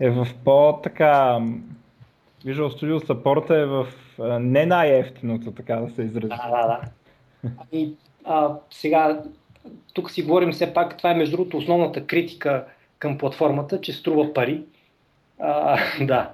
[0.00, 1.40] е в по-така
[2.44, 3.86] Visual Studio Support е в
[4.40, 6.28] не най-ефтиното, така да се изрази.
[6.28, 6.80] Да, да, да.
[7.72, 7.92] Ами,
[8.24, 9.22] а, сега,
[9.92, 12.64] тук си говорим все пак, това е между другото основната критика
[12.98, 14.62] към платформата, че струва пари.
[15.38, 16.30] А, да.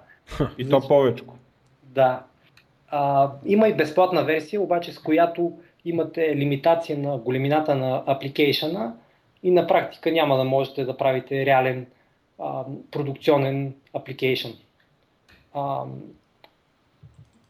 [0.58, 1.24] И то повече.
[1.82, 2.22] Да.
[2.96, 5.52] А, има и безплатна версия, обаче с която
[5.84, 8.94] имате лимитация на големината на апликейшена
[9.42, 11.86] и на практика няма да можете да правите реален
[12.38, 14.48] а, продукционен апликейшн.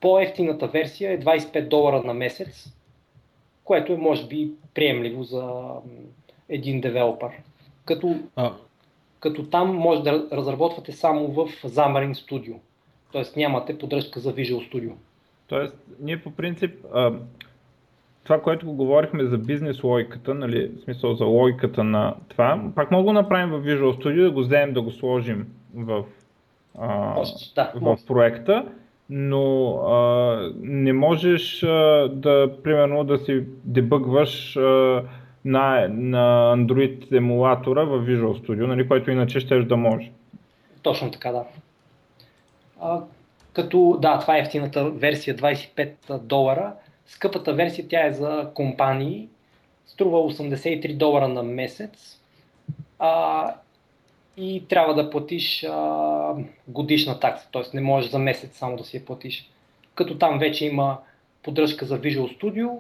[0.00, 2.72] По-ефтината версия е 25 долара на месец,
[3.64, 5.52] което е може би приемливо за
[6.48, 7.30] един девелопър.
[7.84, 8.52] Като, а.
[9.20, 12.54] като там може да разработвате само в Xamarin Studio.
[13.12, 14.92] Тоест нямате поддръжка за Visual Studio.
[15.46, 17.12] Тоест, ние по принцип, а,
[18.24, 22.90] това, което го говорихме за бизнес логиката, нали, в смисъл за логиката на това, пак
[22.90, 26.04] мога да направим в Visual Studio, да го вземем да го сложим в,
[26.78, 27.22] а,
[27.54, 28.64] да, в проекта
[29.10, 35.02] но а, не можеш а, да, примерно, да си дебъгваш а,
[35.44, 40.10] на, на Android емулатора в Visual Studio, нали, който иначе ще да може.
[40.82, 41.44] Точно така, да.
[42.80, 43.00] А,
[43.54, 46.74] като, да, това е ефтината версия 25 долара.
[47.06, 49.28] Скъпата версия, тя е за компании,
[49.86, 52.20] струва 83 долара на месец.
[52.98, 53.54] А,
[54.36, 56.34] и трябва да платиш а,
[56.68, 57.62] годишна такса, т.е.
[57.74, 59.50] не можеш за месец само да си я платиш.
[59.94, 60.98] Като там вече има
[61.42, 62.78] поддръжка за Visual Studio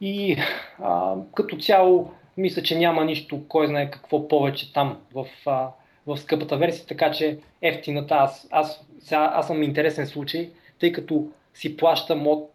[0.00, 0.36] и
[0.82, 5.68] а, като цяло мисля, че няма нищо, кой знае какво повече там в, а,
[6.06, 11.28] в скъпата версия, така че ефтината, аз, аз, сега, аз съм интересен случай, тъй като
[11.54, 12.50] си плащам от,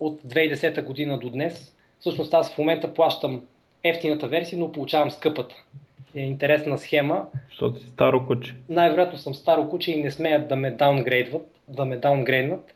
[0.00, 1.74] от 2010 година до днес.
[2.00, 3.42] Всъщност аз в момента плащам
[3.84, 5.54] ефтината версия, но получавам скъпата
[6.14, 7.26] е интересна схема.
[7.48, 8.54] Защото си старо куче.
[8.68, 12.74] Най-вероятно съм старо куче и не смеят да ме даунгрейдват, да ме даунгрейднат,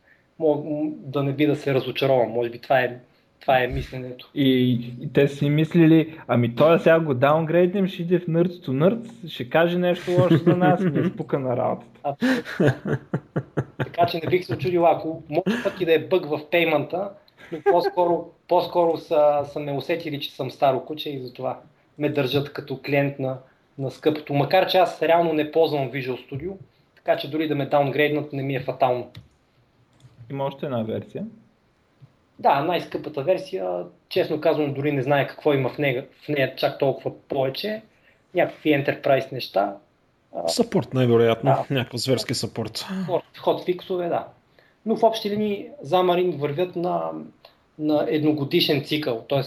[0.87, 2.31] да не би да се разочаровам.
[2.31, 2.99] Може би това е,
[3.45, 4.31] това е мисленето.
[4.35, 9.29] И, и те си мислили, ами той сега го даунгрейднем, ще иде в to Nerds,
[9.29, 12.17] ще каже нещо лошо за нас, ми е спука на работата.
[13.79, 17.11] така че не бих се очудил, ако може пък и да е бъг в пеймента,
[17.53, 21.61] но по-скоро, по-скоро са, са ме усетили, че съм старо куче и затова
[21.99, 23.39] ме държат като клиент на,
[23.79, 24.35] на скъпото.
[24.35, 26.53] Макар че аз реално не ползвам Visual Studio,
[26.97, 29.11] така че дори да ме даунгрейднат не ми е фатално.
[30.31, 31.27] Има още една версия.
[32.39, 36.79] Да, най-скъпата версия, честно казвам, дори не знае какво има в нея, в нея чак
[36.79, 37.83] толкова повече.
[38.35, 39.77] Някакви enterprise неща.
[40.47, 41.75] Съпорт най-вероятно, да.
[41.75, 42.87] някакъв зверски съпорт.
[43.39, 44.27] Хотфиксове, да.
[44.87, 47.11] Но в общи линии Xamarin вървят на,
[47.79, 49.43] на едногодишен цикъл, т.е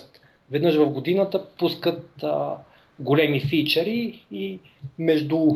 [0.52, 2.56] веднъж в годината пускат а,
[3.00, 4.60] големи фичъри и
[5.00, 5.48] между,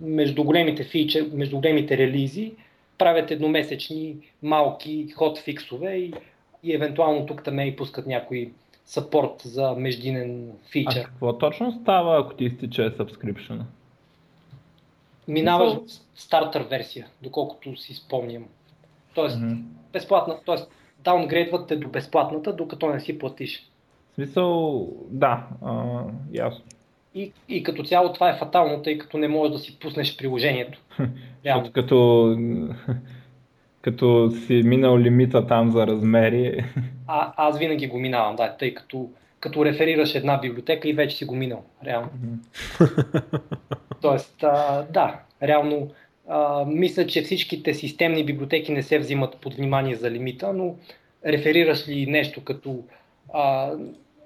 [0.00, 2.52] между, големите фичър, между големите релизи
[2.98, 6.14] правят едномесечни малки хотфиксове и,
[6.62, 8.52] и евентуално тук там и пускат някой
[8.84, 11.00] сапорт за междинен фичър.
[11.00, 13.60] А какво точно става, ако ти изтича subscription?
[15.28, 15.74] Минаваш
[16.14, 18.44] в стартър версия, доколкото си спомням.
[19.14, 19.62] Тоест, mm-hmm.
[19.92, 20.70] безплатна, тоест,
[21.04, 23.70] даунгрейдват те до безплатната, докато не си платиш.
[24.10, 26.02] В смисъл, да, а,
[26.32, 26.64] ясно.
[27.14, 30.80] И, и като цяло това е фатално, тъй като не можеш да си пуснеш приложението.
[31.44, 31.72] Реално.
[31.72, 32.36] като,
[33.82, 36.64] като си минал лимита там за размери.
[37.06, 39.10] А, аз винаги го минавам, да, тъй като
[39.42, 42.08] като реферираш една библиотека и вече си го минал, реално.
[44.00, 45.90] Тоест, а, да, реално
[46.28, 50.76] а, мисля, че всичките системни библиотеки не се взимат под внимание за лимита, но
[51.26, 52.84] реферираш ли нещо като
[53.34, 53.72] а,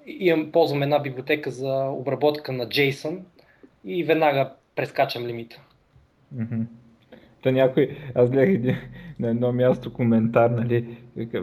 [0.07, 3.19] имам, ползвам една библиотека за обработка на JSON
[3.85, 5.61] и веднага прескачам лимита.
[6.35, 6.65] Mm-hmm.
[7.47, 8.75] Та някой, аз гледах
[9.19, 10.97] на едно място коментар, нали,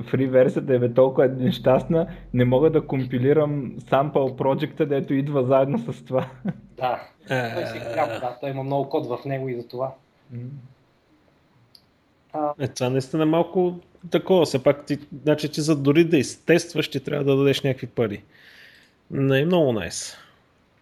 [0.06, 6.04] фри версията е толкова нещастна, не мога да компилирам sample project, дето идва заедно с
[6.04, 6.26] това.
[6.76, 9.94] Да, той си трябва, да, той има много код в него и за това.
[12.60, 13.74] Е, това наистина е малко
[14.10, 17.86] такова, все пак ти, значи ти за дори да изтестваш, ти трябва да дадеш някакви
[17.86, 18.22] пари.
[19.10, 20.12] Не е много найс.
[20.12, 20.18] Nice.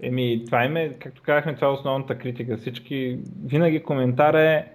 [0.02, 2.56] Еми, това име, както казахме, това е основната критика.
[2.56, 4.66] Всички, винаги коментар е,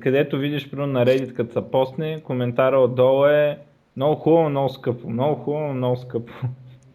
[0.00, 3.58] където видиш, примерно на Reddit, като се постне, коментара отдолу е
[3.96, 6.32] много хубаво, много скъпо, много хубаво, много скъпо.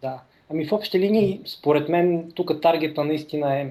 [0.02, 0.20] Да.
[0.50, 3.68] Ами в общи линии, според мен, тук таргета наистина е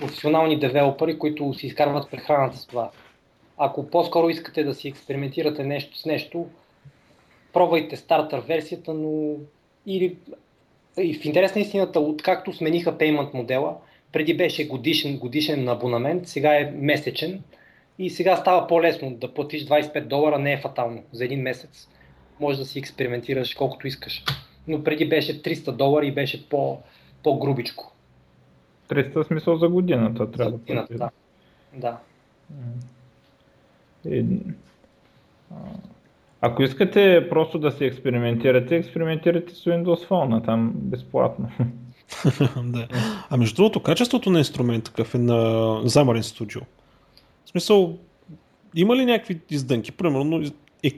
[0.00, 2.90] професионални девелопери, които си изкарват прехраната с това.
[3.58, 6.46] Ако по-скоро искате да си експериментирате нещо с нещо,
[7.52, 9.34] пробвайте стартър версията, но
[9.86, 10.16] или
[10.98, 13.76] и в интерес на истината, откакто смениха payment модела,
[14.12, 17.42] преди беше годишен, годишен абонамент, сега е месечен
[17.98, 21.88] и сега става по-лесно да платиш 25 долара, не е фатално за един месец.
[22.40, 24.24] Може да си експериментираш колкото искаш.
[24.68, 26.78] Но преди беше 300 долара и беше по,
[27.24, 27.92] по-грубичко.
[28.88, 31.10] 300 смисъл за годината трябва за годината, да.
[31.74, 31.98] да.
[34.10, 34.24] И,
[36.40, 41.50] ако искате просто да си експериментирате, експериментирате с Windows Phone, там безплатно.
[42.64, 42.88] да.
[43.30, 45.34] А между другото, качеството на инструмент такъв е на
[45.84, 46.62] Xamarin Studio.
[47.44, 47.96] В смисъл,
[48.74, 49.92] има ли някакви издънки?
[49.92, 50.42] Примерно,
[50.82, 50.90] е,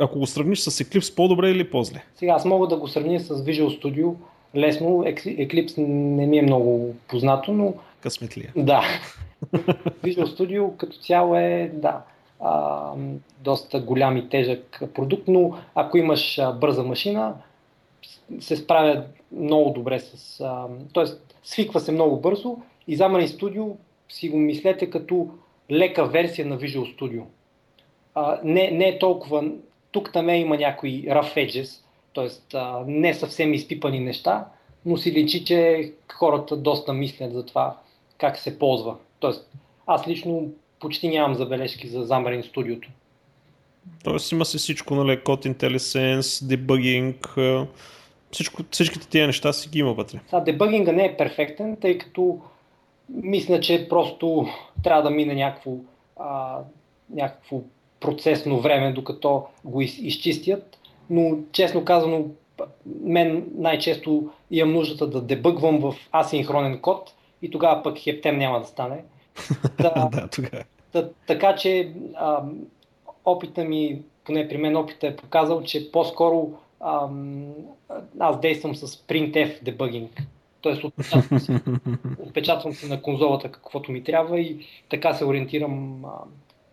[0.00, 2.04] ако го сравниш с Eclipse, по-добре или по-зле?
[2.14, 4.14] Сега аз мога да го сравня с Visual Studio.
[4.56, 7.74] Лесно, Eclipse не ми е много познато, но...
[8.00, 8.52] Късметлия.
[8.56, 8.82] Да.
[10.04, 12.02] Visual Studio като цяло е, да,
[12.40, 12.92] а,
[13.40, 17.34] доста голям и тежък продукт, но ако имаш а, бърза машина,
[18.40, 20.40] се справя много добре с...
[20.40, 22.56] А, тоест, свиква се много бързо
[22.88, 23.72] и Xamarin Studio
[24.08, 25.28] си го мислете като
[25.70, 27.22] лека версия на Visual Studio.
[28.14, 29.50] А, не, не е толкова...
[29.92, 31.82] Тук там има някои rough edges,
[32.14, 32.58] т.е.
[32.86, 34.44] не съвсем изпипани неща,
[34.86, 37.76] но си личи, че хората доста мислят за това
[38.18, 38.96] как се ползва.
[39.18, 39.50] Тоест,
[39.86, 40.48] аз лично
[40.80, 42.88] почти нямам забележки за Xamarin студиото.
[44.04, 47.66] Тоест има си всичко, нали, Code IntelliSense, debugging,
[48.32, 50.20] всичко, всичките тия неща си ги има вътре.
[50.26, 52.40] Сега, дебъгинга не е перфектен, тъй като
[53.14, 54.46] мисля, че просто
[54.82, 55.72] трябва да мине някакво,
[56.16, 56.58] а,
[57.10, 57.60] някакво
[58.00, 60.78] процесно време, докато го из, изчистят.
[61.10, 62.26] Но, честно казано,
[63.02, 68.66] мен най-често имам нуждата да дебъгвам в асинхронен код и тогава пък хептем няма да
[68.66, 69.04] стане.
[69.82, 70.64] Да, да тогава.
[70.92, 72.42] Та, така че а,
[73.24, 77.08] опита ми, поне при мен опита е показал, че по-скоро а,
[78.18, 80.22] аз действам с printf дебъгинг.
[80.60, 81.60] Тоест отпечатвам се,
[82.18, 86.02] отпечатвам се на конзолата каквото ми трябва и така се ориентирам.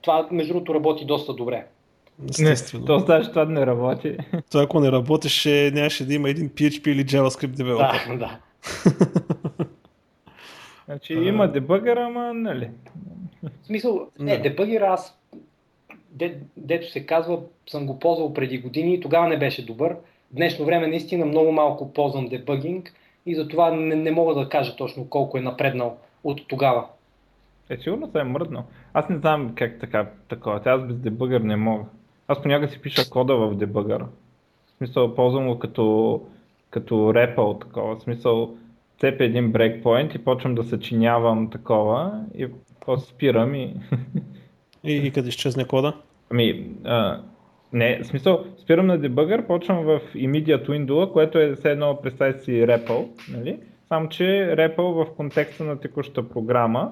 [0.02, 1.66] Това между другото работи доста добре.
[2.30, 2.82] Естествено.
[2.82, 4.18] Не, то значи това не работи.
[4.52, 8.08] Това ако не работеше, нямаше да има един PHP или JavaScript девелопер.
[8.08, 8.40] Да, да.
[10.86, 11.24] Значи а...
[11.24, 12.70] има дебъгър, ама нали.
[13.44, 15.18] В смисъл, не, дебъгър аз,
[16.10, 19.92] де, дето се казва, съм го ползвал преди години и тогава не беше добър.
[20.32, 22.94] В днешно време наистина много малко ползвам дебъгинг
[23.28, 26.86] и затова не, не мога да кажа точно колко е напреднал от тогава.
[27.70, 28.64] Е, сигурно се е мръднал.
[28.94, 30.62] Аз не знам как така, такова.
[30.66, 31.86] Аз без дебъгър не мога.
[32.28, 34.08] Аз понякога си пиша кода в дебъгъра.
[34.68, 36.22] В смисъл, ползвам го като,
[36.70, 37.96] като репъл, такова.
[37.96, 38.56] В смисъл,
[39.00, 42.48] цепя един брейкпоинт и почвам да съчинявам такова и
[42.86, 43.76] после спирам и...
[44.84, 45.94] И, и къде изчезне кода?
[46.32, 47.22] Ами, а,
[47.74, 52.40] не, в смисъл, спирам на дебъгър, почвам в immediate window, което е все едно, представи
[52.40, 53.60] си REPL, нали?
[53.88, 54.24] Само, че
[54.58, 56.92] REPL в контекста на текущата програма,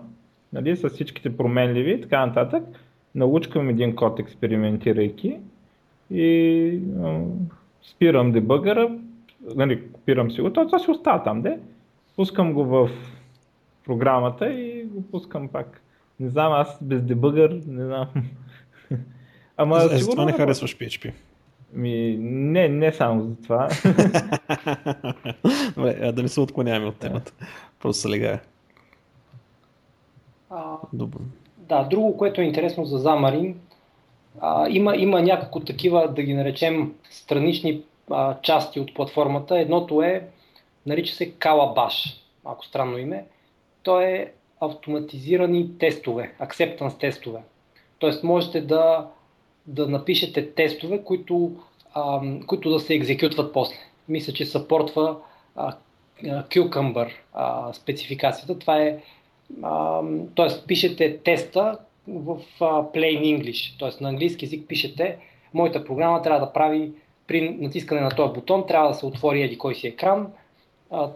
[0.53, 2.63] нали, с всичките променливи и така нататък,
[3.15, 5.37] научкам един код, експериментирайки
[6.11, 6.79] и
[7.83, 8.97] спирам дебъгъра,
[9.55, 11.59] нали, копирам си го, това си остава там, де,
[12.15, 12.89] пускам го в
[13.85, 15.81] програмата и го пускам пак.
[16.19, 18.07] Не знам, аз без дебъгър, не знам.
[19.57, 20.11] Ама е, сигурно...
[20.11, 21.13] това не харесваш PHP.
[21.73, 23.67] Ми, не, не само за това.
[25.75, 27.33] Добре, да не се отклоняваме от темата.
[27.79, 28.41] Просто се легая.
[30.93, 31.19] Добре.
[31.57, 33.59] Да, друго, което е интересно за Замарин,
[34.39, 37.81] а, има, има няколко такива, да ги наречем, странични
[38.11, 39.59] а, части от платформата.
[39.59, 40.27] Едното е,
[40.85, 43.25] нарича се Calabash, малко странно име.
[43.83, 44.31] То е
[44.61, 47.39] автоматизирани тестове, acceptance тестове.
[47.99, 49.07] Тоест можете да,
[49.67, 51.51] да напишете тестове, които,
[51.93, 53.75] а, които да се екзекютват после.
[54.09, 55.17] Мисля, че съпортва
[55.55, 55.73] а,
[56.23, 58.59] Cucumber а, спецификацията.
[58.59, 59.03] Това е,
[59.63, 60.01] а,
[60.35, 60.67] т.е.
[60.67, 64.03] пишете теста в а, plain English, т.е.
[64.03, 65.17] на английски язик пишете
[65.55, 66.91] моята програма трябва да прави
[67.27, 70.27] при натискане на този бутон, трябва да се отвори еди кой си екран
[70.91, 71.09] а,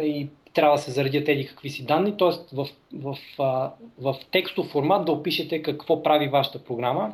[0.00, 2.56] и трябва да се заредят еди какви си данни, т.е.
[2.56, 7.12] В, в, в, в текстов формат да опишете какво прави вашата програма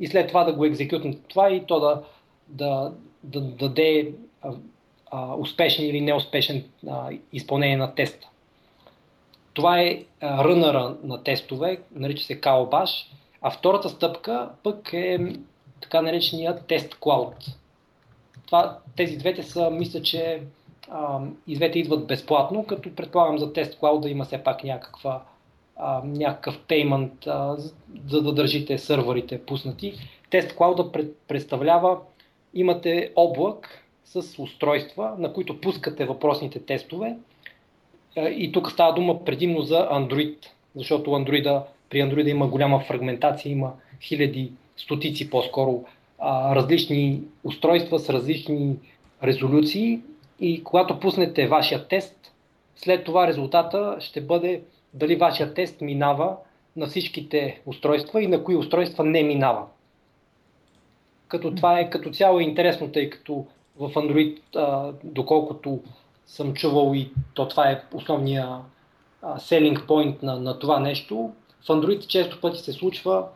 [0.00, 2.02] и след това да го екзекютнете това и то да,
[2.48, 2.92] да,
[3.22, 4.12] да, да даде
[5.10, 8.28] а, успешен или неуспешен а, изпълнение на теста.
[9.54, 13.06] Това е рънъра на тестове, нарича се Calabash,
[13.42, 15.18] а втората стъпка пък е
[15.80, 16.96] така наречения тест.
[18.46, 20.42] Това, тези двете са, мисля, че
[20.90, 25.22] а, и двете идват безплатно, като предполагам за тест Cloud да има все пак някаква,
[25.76, 27.56] а, някакъв пеймент, а,
[28.06, 29.94] за да държите сървърите пуснати.
[30.30, 31.98] Тест Cloud пред, представлява,
[32.54, 37.16] имате облак с устройства, на които пускате въпросните тестове
[38.16, 40.36] и тук става дума предимно за Android,
[40.76, 43.72] защото Android, при Android има голяма фрагментация, има
[44.02, 45.84] хиляди, стотици по-скоро
[46.54, 48.76] различни устройства с различни
[49.24, 50.00] резолюции
[50.40, 52.32] и когато пуснете вашия тест,
[52.76, 54.62] след това резултата ще бъде
[54.94, 56.36] дали вашия тест минава
[56.76, 59.66] на всичките устройства и на кои устройства не минава.
[61.28, 64.38] Като това е като цяло интересно, тъй като в Android,
[65.04, 65.80] доколкото
[66.26, 68.58] съм чувал и то това е основния
[69.38, 71.32] селинг point на, на това нещо.
[71.64, 73.26] В Android често пъти се случва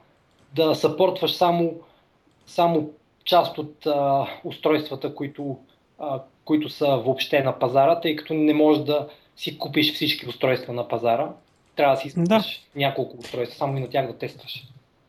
[0.55, 1.75] да съпортваш само,
[2.47, 2.91] само
[3.25, 5.59] част от а, устройствата, които,
[5.99, 10.73] а, които са въобще на пазара, тъй като не можеш да си купиш всички устройства
[10.73, 11.33] на пазара.
[11.79, 12.45] Трябва да си искаш да.
[12.77, 14.65] няколко устройства, само и на тях да тестваш.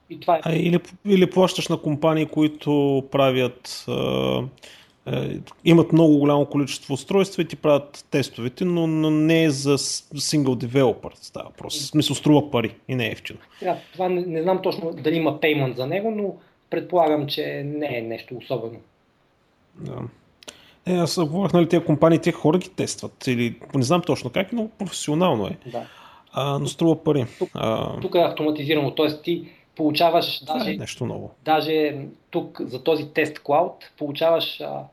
[0.10, 0.42] И това е.
[0.44, 4.42] А, или, или плащаш на компании, които правят а,
[5.06, 9.78] е, имат много голямо количество устройства и ти правят тестовете, но, но не е за
[10.18, 11.84] сингъл девелопър става просто.
[11.84, 13.40] В смисъл струва пари и не е ефтино.
[13.94, 16.36] Това не, не знам точно дали има пеймент за него, но
[16.70, 18.80] предполагам, че не е нещо особено.
[19.76, 20.02] Да.
[20.88, 23.28] Е, аз говорих, нали, тези компании, тези хора ги тестват.
[23.28, 25.58] Или не знам точно как, но професионално е.
[25.66, 25.86] Да.
[26.34, 27.26] А, но струва пари.
[27.40, 28.00] Тук, а...
[28.00, 29.22] тук е автоматизирано, т.е.
[29.22, 31.32] ти получаваш даже, е нещо ново.
[31.46, 31.98] даже
[32.30, 34.84] тук за този тест Cloud получаваш а,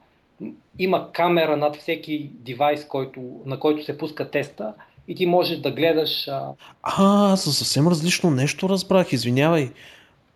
[0.78, 4.74] има камера над всеки девайс, който, на който се пуска теста
[5.08, 6.28] и ти можеш да гледаш.
[6.28, 9.70] А, а за съвсем различно нещо разбрах, извинявай.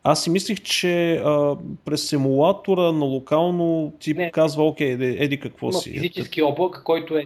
[0.02, 5.66] Аз си мислих, че а, през симулатора на локално ти не, казва, окей, еди какво
[5.66, 5.90] има си.
[5.90, 7.24] физически облак, който е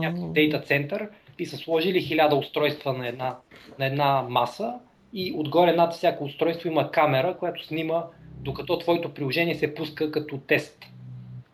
[0.00, 3.36] някакъв дейта център и са сложили хиляда устройства на една,
[3.78, 4.74] на една маса
[5.12, 8.04] и отгоре над всяко устройство има камера, която снима
[8.40, 10.86] докато твоето приложение се пуска като тест.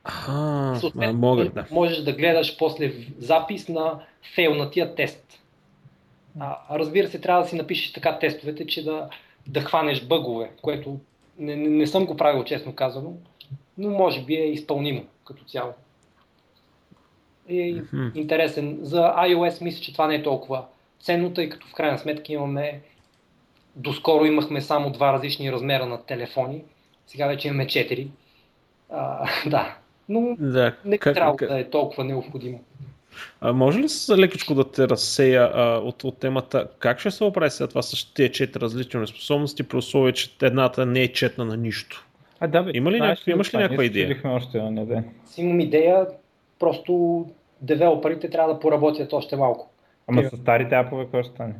[0.04, 1.66] А, Съответно, мога, да.
[1.70, 4.00] можеш да гледаш после запис на
[4.34, 5.40] фейлнатия тест.
[6.40, 9.08] А, разбира се, трябва да си напишеш така тестовете, че да,
[9.46, 10.98] да хванеш бъгове, което
[11.38, 13.12] не, не, не съм го правил, честно казано,
[13.78, 15.72] но може би е изпълнимо като цяло.
[17.50, 18.14] Е mm-hmm.
[18.14, 18.78] интересен.
[18.82, 20.64] За iOS мисля, че това не е толкова
[21.00, 22.80] ценно, тъй като в крайна сметка имаме
[23.76, 26.62] доскоро имахме само два различни размера на телефони,
[27.06, 28.08] сега вече имаме четири.
[28.90, 29.76] А, да,
[30.08, 31.48] но да, не как, трябва как...
[31.48, 32.60] да е толкова необходимо.
[33.40, 37.24] А може ли с лекичко да те разсея а, от, от темата, как ще се
[37.24, 41.44] оправи сега това с тези четири различни способности, при условие, че едната не е четна
[41.44, 42.06] на нищо?
[42.40, 44.20] А, да, бе, Има ли знаеш, някаква, имаш ли някаква идея?
[44.24, 45.04] още на ден.
[45.26, 46.06] Си имам идея,
[46.58, 47.26] просто
[47.60, 49.70] девелоперите трябва да поработят още малко.
[50.06, 51.54] Ама с старите апове какво ще стане?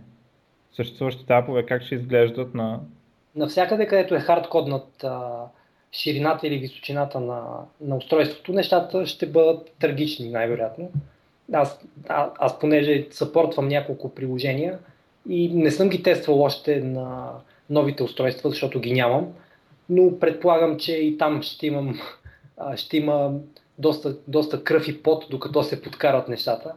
[0.73, 2.81] Съществуващите апове как ще изглеждат на...
[3.37, 5.05] Навсякъде, където е хардкоднат
[5.93, 7.43] ширината или височината на,
[7.81, 10.91] на устройството, нещата ще бъдат трагични, най-вероятно.
[11.53, 14.79] Аз, а, аз понеже съпортвам няколко приложения
[15.29, 17.31] и не съм ги тествал още на
[17.71, 19.27] новите устройства, защото ги нямам,
[19.89, 21.99] но предполагам, че и там ще имам
[22.77, 23.33] ще има
[23.81, 26.73] доста, доста кръв и пот, докато се подкарат нещата.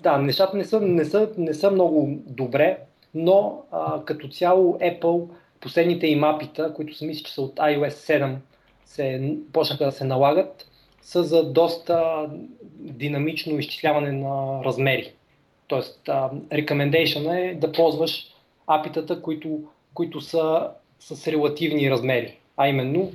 [0.00, 2.78] Да, нещата не са, не са, не са много добре,
[3.14, 5.28] но а, като цяло Apple
[5.60, 8.36] последните им апита, които са мисля, че са от iOS 7,
[8.84, 10.66] се, почнаха да се налагат,
[11.02, 12.26] са за доста
[12.78, 15.12] динамично изчисляване на размери.
[15.66, 16.00] Тоест,
[16.52, 18.26] recommendation е да ползваш
[18.66, 19.60] апитата, които,
[19.94, 20.68] които са
[21.00, 22.38] с релативни размери.
[22.56, 23.12] А именно,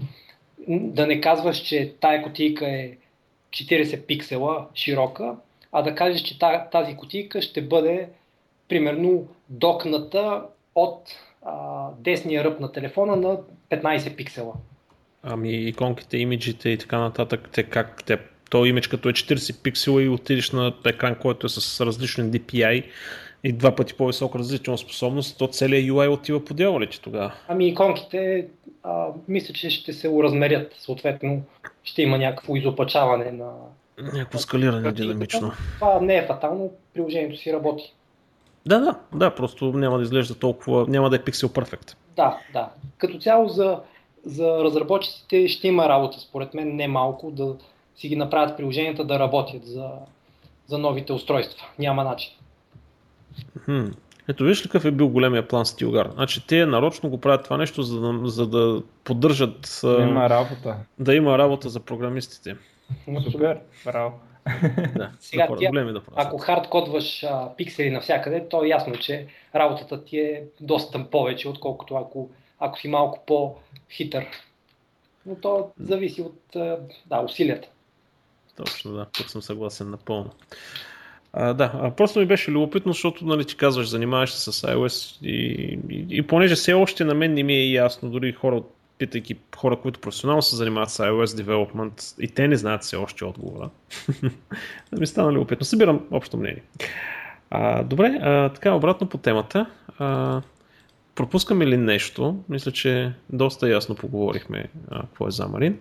[0.68, 2.92] да не казваш, че тая котийка е
[3.54, 5.36] 40 пиксела широка,
[5.72, 6.40] а да кажеш, че
[6.72, 8.10] тази котийка ще бъде
[8.70, 10.42] примерно докната
[10.76, 11.02] от
[11.46, 13.38] а, десния ръб на телефона на
[13.70, 14.54] 15 пиксела.
[15.24, 18.18] Ами иконките, имиджите и така нататък, те как те,
[18.50, 22.84] то имидж като е 40 пиксела и отидеш на екран, който е с различен DPI
[23.44, 27.34] и два пъти по-висока различна способност, то целият UI отива по дяволите ли тогава?
[27.48, 28.48] Ами иконките,
[28.84, 31.42] а, мисля, че ще се уразмерят, съответно
[31.84, 33.52] ще има някакво изопачаване на...
[34.14, 35.52] Някакво скалиране динамично.
[35.80, 37.94] Това не е фатално, приложението си работи.
[38.66, 41.98] Да, да, да, просто няма да изглежда толкова, няма да е пиксел перфект.
[42.16, 42.70] Да, да.
[42.98, 43.80] Като цяло за,
[44.26, 47.56] за разработчиците ще има работа, според мен, не малко, да
[47.96, 49.90] си ги направят приложенията да работят за,
[50.68, 51.68] за новите устройства.
[51.80, 52.32] Няма начин.
[53.66, 53.86] Хм.
[54.28, 56.10] Ето виж ли какъв е бил големия план с Тилгар.
[56.14, 59.80] Значи те нарочно го правят това нещо, за да, за да поддържат...
[59.84, 60.76] Да има работа.
[61.00, 62.56] Да има работа за програмистите.
[63.32, 64.20] Супер, браво.
[64.96, 70.04] Да, Сега, да тя, да ако хардкодваш а, пиксели навсякъде, то е ясно, че работата
[70.04, 72.30] ти е доста повече, отколкото ако,
[72.60, 74.26] ако си малко по-хитър.
[75.26, 76.40] Но то зависи от
[77.06, 77.68] да, усилията.
[78.56, 80.32] Точно, да, тук съм съгласен напълно.
[81.34, 85.26] А, да, а просто ми беше любопитно, защото нали, ти казваш, занимаваш се с iOS
[85.26, 85.34] и,
[85.90, 88.62] и, и понеже все още на мен не ми е ясно, дори хора,
[88.98, 93.26] питайки хора, които професионално се занимават с iOS development и те не знаят все още
[93.26, 93.70] отговора.
[95.00, 95.66] ми стана любопитно.
[95.66, 96.64] Събирам общо мнение.
[97.50, 99.66] А, добре, а, така обратно по темата.
[100.00, 100.42] А,
[101.16, 102.44] пропускаме ли нещо?
[102.50, 105.80] Мисля, че доста ясно поговорихме а, какво е Замарин.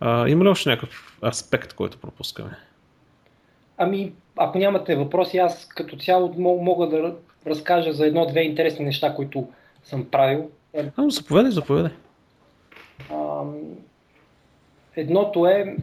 [0.00, 2.56] А, има ли още някакъв аспект, който пропускаме?
[3.78, 7.14] Ами, ако нямате въпроси, аз като цяло мога да
[7.46, 9.48] разкажа за едно-две интересни неща, които
[9.84, 10.50] съм правил.
[10.96, 11.92] А, заповедай, заповедай.
[13.10, 13.42] А,
[14.96, 15.76] едното е,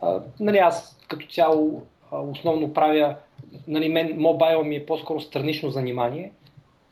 [0.00, 1.82] а, нали аз като цяло
[2.12, 3.16] а, основно правя,
[3.68, 6.32] нали мен мобайл ми е по-скоро странично занимание,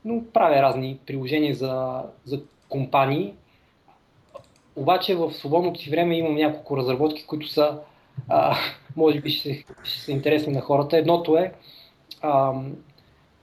[0.05, 3.35] но правя разни приложения за, за компании.
[4.77, 7.79] Обаче в свободното си време имам няколко разработки, които са
[8.29, 8.57] а,
[8.97, 10.97] може би ще, ще са интересни на хората.
[10.97, 11.53] Едното е,
[12.21, 12.53] а,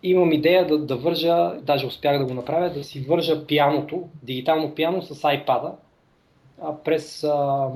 [0.03, 4.75] имам идея да, да вържа, даже успях да го направя, да си вържа пианото, дигитално
[4.75, 5.71] пиано с iPad
[6.83, 7.27] през а,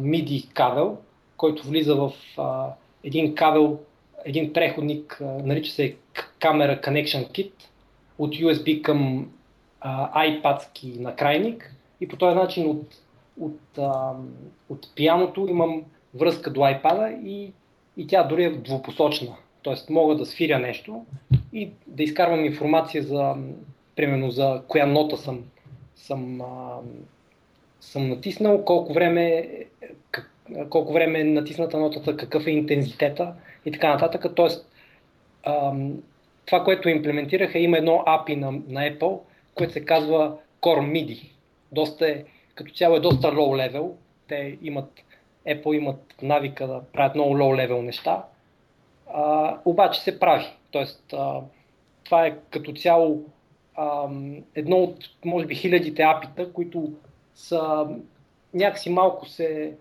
[0.01, 0.97] MIDI кабел,
[1.38, 2.74] който влиза в а,
[3.04, 3.80] един кабел,
[4.26, 5.95] един преходник, а, нарича се
[6.39, 7.51] камера Connection Kit,
[8.18, 9.30] от USB към
[9.82, 12.95] а, iPad-ски накрайник и по този начин от,
[13.39, 14.14] от, а,
[14.70, 15.84] от пианото имам
[16.14, 17.53] връзка до iPad и,
[17.97, 19.36] и тя дори е двупосочна.
[19.61, 21.05] Тоест мога да свиря нещо
[21.53, 23.36] и да изкарвам информация за,
[23.95, 25.43] примерно, за коя нота съм,
[25.95, 26.78] съм, а,
[27.82, 29.49] съм натиснал, колко време,
[30.11, 30.32] как,
[30.70, 33.34] колко време е натисната нотата, какъв е интензитета
[33.66, 34.26] и така нататък.
[34.36, 34.68] Тоест,
[35.43, 35.74] а,
[36.45, 39.20] това, което имплементираха, има едно API на, на Apple,
[39.55, 41.30] което се казва Core MIDI.
[41.72, 42.24] Доста е,
[42.55, 43.91] като цяло е доста low level.
[44.28, 44.91] Те имат
[45.48, 48.24] Apple имат навика да правят много low-level неща,
[49.14, 50.46] а, обаче се прави.
[50.72, 51.41] Тоест, а,
[52.04, 53.24] това е като цяло
[53.76, 54.08] а,
[54.56, 56.94] едно от, може би, хилядите апита, които
[57.36, 57.88] са
[58.54, 59.74] някакси малко се...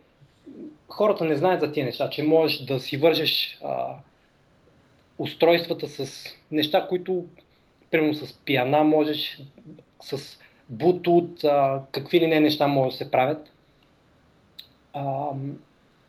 [0.88, 3.94] Хората не знаят за тези неща, че можеш да си вържеш а,
[5.18, 7.24] устройствата с неща, които,
[7.90, 9.40] примерно с пиана можеш,
[10.00, 10.38] с
[10.72, 13.51] Bluetooth, а, какви ли не неща може да се правят.
[14.92, 15.28] А,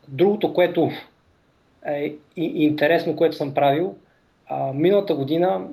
[0.08, 0.90] другото, което
[1.86, 3.96] е интересно, което съм правил,
[4.46, 5.66] а, миналата година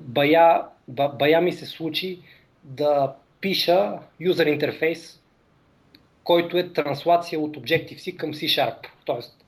[0.00, 2.18] бая, бая ми се случи
[2.64, 5.20] да пиша юзер интерфейс,
[6.24, 8.86] който е транслация от Objective-C към C-Sharp.
[9.04, 9.44] Тоест,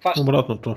[0.00, 0.76] хващам, Обратното.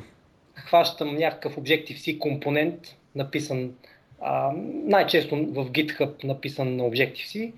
[0.56, 2.80] хващам някакъв Objective-C компонент,
[3.16, 3.74] написан
[4.22, 7.54] а, най-често в GitHub написан на Objective-C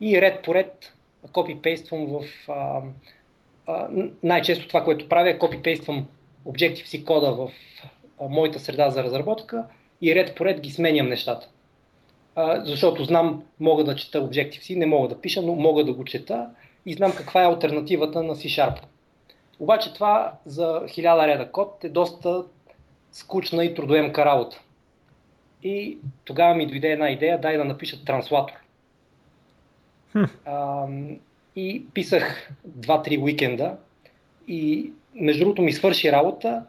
[0.00, 0.92] и ред по ред
[1.32, 2.80] копипействам в а,
[4.22, 6.06] най-често това, което правя е копипействам
[6.46, 7.50] Objective-C кода в
[8.28, 9.64] моята среда за разработка
[10.02, 11.48] и ред по ред ги сменям нещата.
[12.34, 16.04] А, защото знам, мога да чета Objective-C, не мога да пиша, но мога да го
[16.04, 16.50] чета
[16.86, 18.78] и знам каква е альтернативата на C-Sharp.
[19.60, 22.44] Обаче това за хиляда реда код е доста
[23.12, 24.60] скучна и трудоемка работа.
[25.62, 28.54] И тогава ми дойде една идея, дай да напиша транслатор.
[30.12, 30.24] Хм.
[31.58, 33.76] И писах 2-3 уикенда
[34.48, 36.62] и между другото ми свърши работа.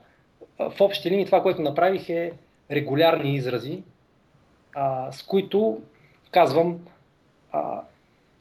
[0.59, 2.31] В общи линии това, което направих е
[2.71, 3.83] регулярни изрази,
[4.75, 5.81] а, с които
[6.31, 6.79] казвам
[7.51, 7.81] а,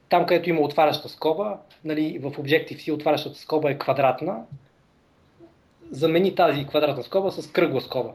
[0.09, 4.43] там, където има отваряща скоба, нали, в Objective-C отварящата скоба е квадратна,
[5.91, 8.13] замени тази квадратна скоба с кръгла скоба.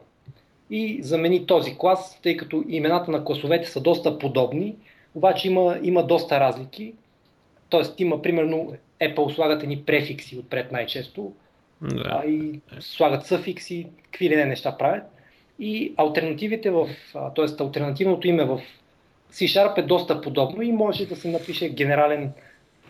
[0.70, 4.76] И замени този клас, тъй като имената на класовете са доста подобни,
[5.14, 6.94] обаче има, има доста разлики.
[7.74, 11.32] Тоест има, примерно, Apple слагат едни префикси отпред най-често,
[11.82, 12.02] да.
[12.06, 15.02] а, и слагат съфикси, какви ли не неща правят.
[15.58, 17.62] И альтернативите в, т.е.
[17.62, 18.60] альтернативното име в
[19.32, 22.32] C-Sharp е доста подобно и може да се напише генерален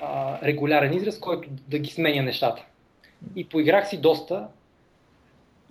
[0.00, 2.64] а, регулярен израз, който да ги сменя нещата.
[3.36, 4.48] И поиграх си доста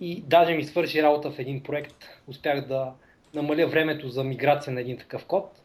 [0.00, 2.08] и даже ми свърши работа в един проект.
[2.26, 2.92] Успях да
[3.34, 5.63] намаля времето за миграция на един такъв код.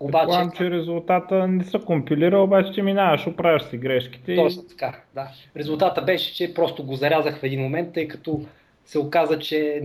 [0.00, 0.26] Обаче...
[0.26, 4.36] Предполагам, че резултата не се компилира, обаче че минаваш, оправяш си грешките.
[4.36, 5.28] Точно така, да.
[5.56, 8.40] Резултата беше, че просто го зарязах в един момент, тъй като
[8.84, 9.80] се оказа, че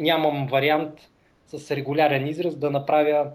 [0.00, 0.92] нямам вариант
[1.46, 3.26] с регулярен израз да направя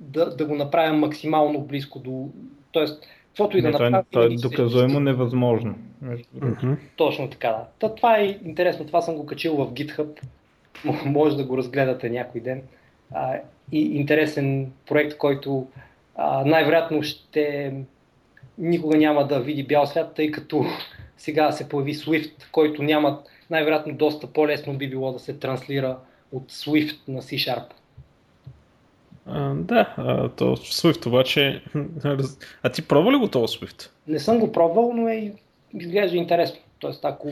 [0.00, 2.28] да, да го направя максимално близко до...
[2.72, 4.04] Тоест, каквото и да направя...
[4.10, 5.74] Това е доказуемо невъзможно.
[6.96, 7.64] Точно така, да.
[7.78, 10.20] Та, това е интересно, това съм го качил в GitHub.
[11.04, 12.62] Може да го разгледате някой ден.
[13.14, 13.36] А,
[13.72, 15.66] и интересен проект, който
[16.16, 17.74] а, най-вероятно ще
[18.58, 20.64] никога няма да види бял свят, тъй като
[21.16, 25.98] сега се появи Swift, който няма най-вероятно доста по-лесно би било да се транслира
[26.32, 27.64] от Swift на C-Sharp.
[29.26, 31.62] А, да, а, то Swift обаче...
[32.62, 33.90] А ти пробва ли го това Swift?
[34.06, 35.32] Не съм го пробвал, но е,
[35.74, 36.60] изглежда интересно.
[36.78, 37.28] Тоест, ако,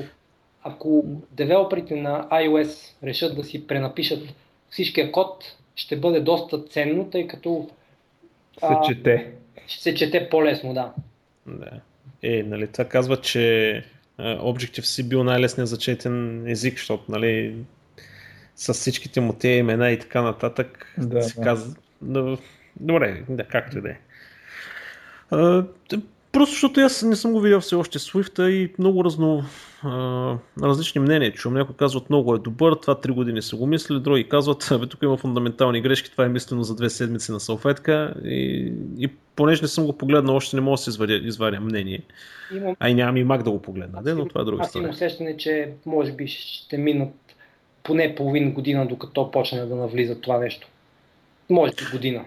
[0.62, 4.22] ако девелоперите на iOS решат да си пренапишат
[4.70, 7.68] всичкия код, ще бъде доста ценно, тъй като
[8.60, 9.32] се а, чете.
[9.66, 10.92] Ще се чете по-лесно, да.
[11.46, 11.70] Да.
[12.22, 13.84] Е, нали, това казва, че
[14.18, 17.56] Objective-C бил най-лесният зачетен език, защото нали,
[18.56, 21.42] с всичките му тези имена и така нататък да, се да.
[21.42, 21.74] казва.
[22.80, 23.98] Добре, да, както и да е.
[26.32, 29.44] Просто защото аз не съм го видял все още Swift и много разно,
[29.82, 31.58] а, различни мнения чувам.
[31.58, 35.02] Някои казват много е добър, това 3 години са го мислили, други казват, бе, тук
[35.02, 39.68] има фундаментални грешки, това е мислено за две седмици на салфетка и, и понеже не
[39.68, 42.02] съм го погледнал, още не мога да се извадя, извадя мнение.
[42.54, 42.76] Имам...
[42.80, 44.90] А и нямам и мак да го погледна, де, но това е друга Аз имам
[44.90, 47.14] усещане, че може би ще минат
[47.82, 50.68] поне половин година, докато почне да навлиза това нещо.
[51.50, 52.24] Може би година.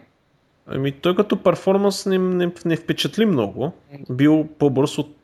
[0.71, 3.73] Ами той като перформанс не, не, не впечатли много.
[4.09, 5.15] Бил по-бърз от...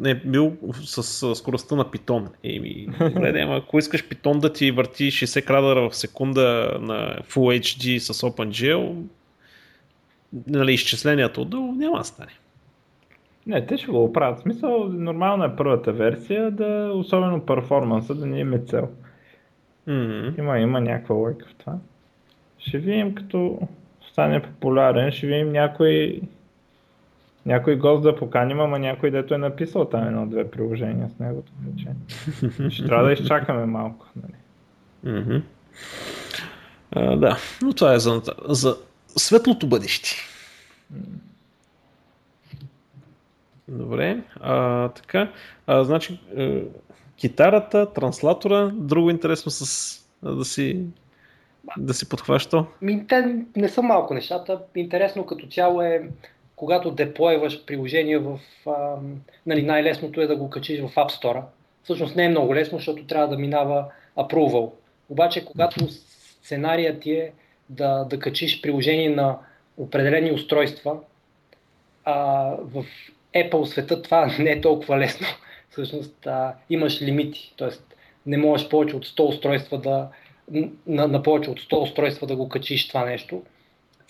[0.00, 2.28] Не, бил с, с скоростта на питон.
[2.44, 7.60] Еми, добре, ама ако искаш питон да ти върти 60 крадъра в секунда на Full
[7.60, 9.02] HD с OpenGL,
[10.46, 12.32] нали, изчисленията отдолу няма да стане.
[13.46, 14.40] Не, те ще го оправят.
[14.40, 18.88] Смисъл, нормална е първата версия, да, особено перформанса, да не има цел.
[19.88, 20.38] Mm-hmm.
[20.38, 21.76] Има, има някаква лойка в това.
[22.58, 23.58] Ще видим като
[24.14, 26.20] стане популярен, ще видим някой
[27.46, 31.44] някой гост да поканим, ама някой дето е написал там едно-две приложения с него.
[31.78, 31.88] Че.
[32.70, 34.06] Ще трябва да изчакаме малко.
[34.16, 34.34] Нали?
[35.16, 35.42] Mm-hmm.
[36.92, 38.76] А, да, но това е за, за
[39.16, 40.10] светлото бъдеще.
[43.68, 45.32] Добре, а, така.
[45.66, 46.62] А, значи, е,
[47.16, 50.86] китарата, транслатора, друго интересно с да си
[51.76, 52.66] да си подхваща?
[53.08, 54.60] Те не са малко нещата.
[54.74, 56.08] Интересно като цяло е,
[56.56, 58.40] когато деплойваш приложение в...
[59.46, 61.42] Нали, най-лесното е да го качиш в App Store.
[61.82, 63.86] Всъщност не е много лесно, защото трябва да минава
[64.16, 64.70] approval.
[65.08, 67.32] Обаче, когато сценарият ти е
[67.68, 69.38] да, да качиш приложение на
[69.76, 70.96] определени устройства,
[72.04, 72.14] а,
[72.60, 72.84] в
[73.34, 75.26] Apple света това не е толкова лесно.
[75.70, 77.68] Всъщност а, имаш лимити, т.е.
[78.26, 80.08] не можеш повече от 100 устройства да,
[80.86, 83.42] на, на повече от 100 устройства да го качиш това нещо.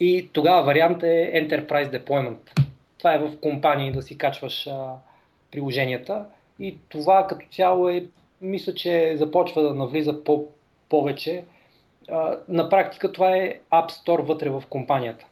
[0.00, 2.60] И тогава вариант е Enterprise Deployment.
[2.98, 4.92] Това е в компании да си качваш а,
[5.50, 6.24] приложенията.
[6.58, 8.06] И това като цяло е,
[8.40, 10.46] мисля, че започва да навлиза по,
[10.88, 11.44] повече.
[12.10, 15.26] А, на практика това е App Store вътре в компанията.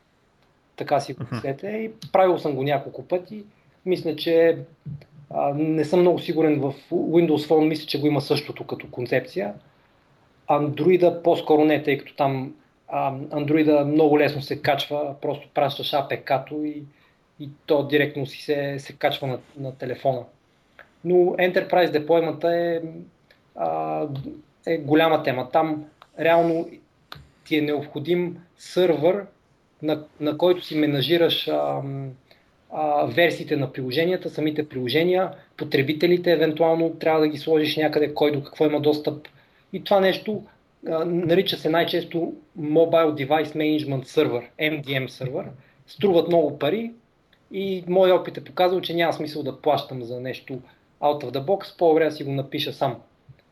[0.76, 1.68] Така си го мислете.
[1.68, 3.44] И правил съм го няколко пъти.
[3.86, 4.58] Мисля, че
[5.30, 9.54] а, не съм много сигурен в Windows Phone, мисля, че го има същото като концепция.
[10.56, 12.54] Андроида по-скоро не, тъй като там
[13.32, 16.82] Андроида много лесно се качва, просто пращаш APK-то и,
[17.40, 20.24] и то директно си се, се качва на, на телефона.
[21.04, 22.82] Но Enterprise Deployment е,
[23.56, 24.06] а,
[24.66, 25.50] е голяма тема.
[25.50, 25.84] Там
[26.20, 26.68] реално
[27.44, 29.26] ти е необходим сървър,
[29.82, 31.82] на, на който си менажираш а,
[32.72, 38.44] а, версиите на приложенията, самите приложения, потребителите, евентуално трябва да ги сложиш някъде кой до
[38.44, 39.28] какво има достъп.
[39.72, 40.42] И това нещо
[40.88, 45.44] а, нарича се най-често Mobile Device Management Server, MDM сервер.
[45.86, 46.90] Струват много пари
[47.52, 50.60] и мой опит е показал, че няма смисъл да плащам за нещо
[51.00, 52.96] out of the box, по-добре да си го напиша сам.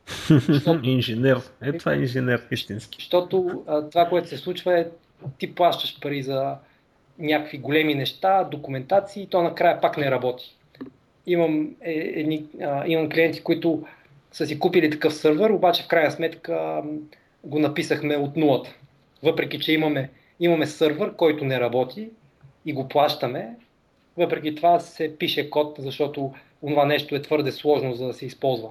[0.82, 1.40] инженер.
[1.62, 2.96] Е, това е инженер истински.
[3.00, 4.86] Защото а, това, което се случва е,
[5.38, 6.56] ти плащаш пари за
[7.18, 10.56] някакви големи неща, документации, то накрая пак не работи.
[11.26, 13.84] Имам, е, едни, а, имам клиенти, които
[14.32, 16.82] са си купили такъв сървър, обаче в крайна сметка
[17.44, 18.74] го написахме от нулата.
[19.22, 20.10] Въпреки, че имаме,
[20.40, 22.10] имаме сървър, който не работи
[22.66, 23.56] и го плащаме,
[24.16, 28.68] въпреки това се пише код, защото това нещо е твърде сложно за да се използва.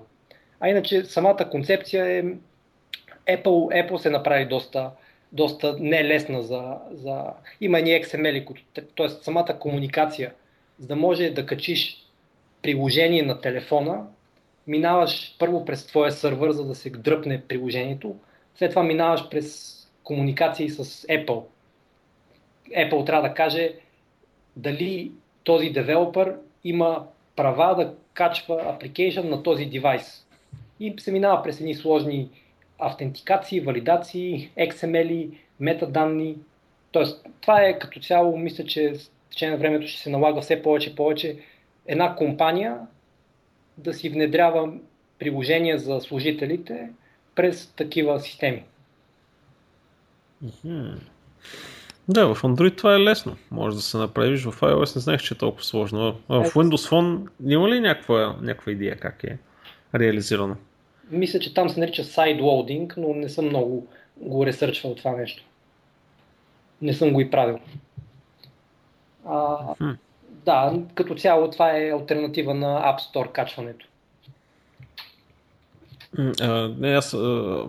[0.60, 2.24] А иначе самата концепция е
[3.38, 4.92] Apple, Apple се направи доста,
[5.32, 7.24] доста нелесна за, за...
[7.62, 8.60] Има едни XML,
[8.98, 9.10] т.е.
[9.10, 10.34] самата комуникация,
[10.80, 12.06] за да може да качиш
[12.62, 14.06] приложение на телефона,
[14.70, 18.16] минаваш първо през твоя сървър, за да се дръпне приложението,
[18.56, 21.44] след това минаваш през комуникации с Apple.
[22.78, 23.74] Apple трябва да каже
[24.56, 25.12] дали
[25.44, 30.26] този девелопър има права да качва application на този девайс.
[30.80, 32.30] И се минава през едни сложни
[32.80, 36.38] автентикации, валидации, XML, метаданни.
[36.92, 40.62] Тоест, това е като цяло, мисля, че с течение на времето ще се налага все
[40.62, 41.38] повече и повече
[41.88, 42.78] една компания
[43.84, 44.74] да си внедрява
[45.20, 46.90] приложения за служителите
[47.36, 48.64] през такива системи.
[52.10, 53.36] Да, в Android това е лесно.
[53.52, 54.44] Може да се направиш.
[54.44, 56.20] В iOS не знаех, че е толкова сложно.
[56.30, 59.38] А в Windows Phone има ли някаква, някаква идея как е
[59.96, 60.56] реализирано?
[61.12, 65.44] Мисля, че там се нарича sideloading, но не съм много го ресърчвал това нещо.
[66.82, 67.60] Не съм го и правил.
[69.26, 69.58] А.
[70.46, 73.86] Да, като цяло това е альтернатива на App Store качването.
[76.42, 77.66] А, не, аз, а,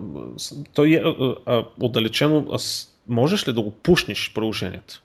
[0.73, 1.01] той е
[1.45, 2.47] а, отдалечено.
[2.51, 5.01] Аз, можеш ли да го пушнеш приложението?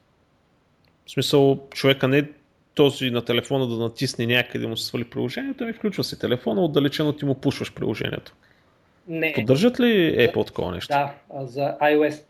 [1.07, 2.29] В смисъл, човека не
[2.75, 7.13] този на телефона да натисне някъде му се свали приложението, ами включва си телефона, отдалечено
[7.13, 8.35] ти му пушваш приложението.
[9.09, 9.33] Не.
[9.33, 10.95] Поддържат ли Apple такова нещо?
[10.95, 11.15] Да,
[11.45, 12.23] за iOS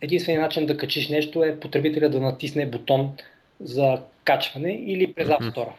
[0.00, 3.12] единственият начин да качиш нещо е потребителя да натисне бутон
[3.60, 5.72] за качване или през App Store.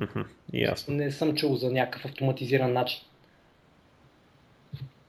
[0.00, 0.24] Mm-hmm.
[0.52, 0.94] Ясно.
[0.94, 3.00] Не съм чул за някакъв автоматизиран начин.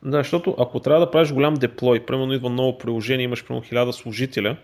[0.03, 3.91] Да, защото ако трябва да правиш голям деплой, примерно идва ново приложение, имаш примерно 1000
[3.91, 4.57] служителя,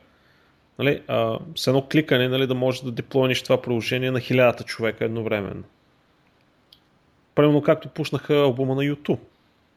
[0.80, 5.06] нали, а, с едно кликане нали, да можеш да деплойниш това приложение на хилядата човека
[5.06, 5.64] едновременно.
[7.36, 9.20] Примерно както пушнаха албума на YouTube.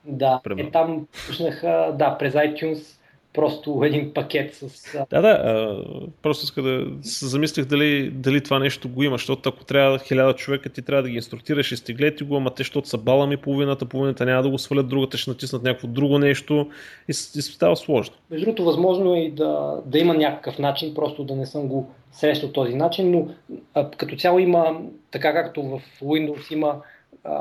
[0.05, 2.98] Да, е, там пушнаха, да, през iTunes
[3.35, 4.93] просто един пакет с...
[5.11, 5.82] Да, да, а,
[6.22, 10.35] просто иска да се замислих дали, дали това нещо го има, защото ако трябва хиляда
[10.35, 13.87] човека, ти трябва да ги инструктираш и стиглети го, ама те, защото са балами половината,
[13.87, 16.70] половината няма да го свалят, другата ще натиснат някакво друго нещо
[17.09, 18.14] и, и става сложно.
[18.30, 21.91] Между другото, възможно е и да, да има някакъв начин, просто да не съм го
[22.12, 23.28] срещал този начин, но
[23.74, 24.80] а, като цяло има,
[25.11, 26.76] така както в Windows има
[27.24, 27.35] а,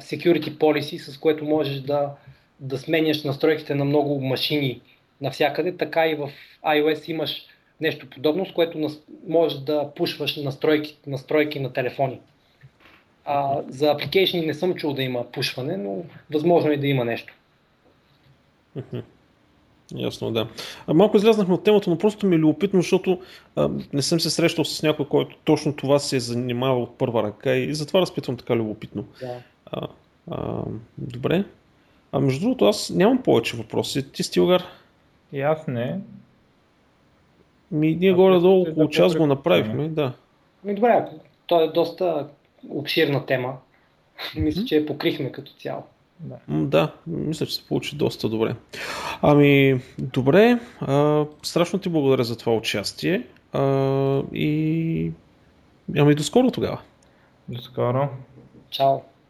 [0.00, 2.10] security policy, с което можеш да,
[2.60, 4.80] да сменяш настройките на много машини
[5.20, 6.30] навсякъде, така и в
[6.66, 7.46] iOS имаш
[7.80, 8.90] нещо подобно, с което
[9.28, 12.20] можеш да пушваш настройки, настройки на телефони.
[13.24, 17.34] А, за application не съм чул да има пушване, но възможно е да има нещо.
[19.94, 20.48] Ясно, да.
[20.86, 23.20] А, малко излязнахме от темата, но просто ми е любопитно, защото
[23.56, 27.22] а, не съм се срещал с някой, който точно това се е занимавал от първа
[27.22, 29.04] ръка и затова разпитвам така любопитно.
[29.20, 29.38] Да.
[29.66, 29.88] А,
[30.30, 30.62] а,
[30.98, 31.44] добре.
[32.12, 34.12] А между другото, аз нямам повече въпроси.
[34.12, 34.64] Ти, Стилгар?
[35.32, 36.00] И аз не.
[37.70, 40.12] Ми, ние горе-долу около час го направихме, да.
[40.64, 41.06] Ми, добре,
[41.46, 42.28] то е доста
[42.68, 43.56] обширна тема.
[44.36, 45.82] Мисля, че я покрихме като цяло.
[46.20, 46.36] Да.
[46.48, 48.54] да, мисля, че се получи доста добре.
[49.22, 55.12] Ами, добре, а, страшно ти благодаря за това участие а, и
[55.96, 56.80] ами до скоро тогава.
[57.48, 58.08] До скоро.
[58.70, 59.00] Чао.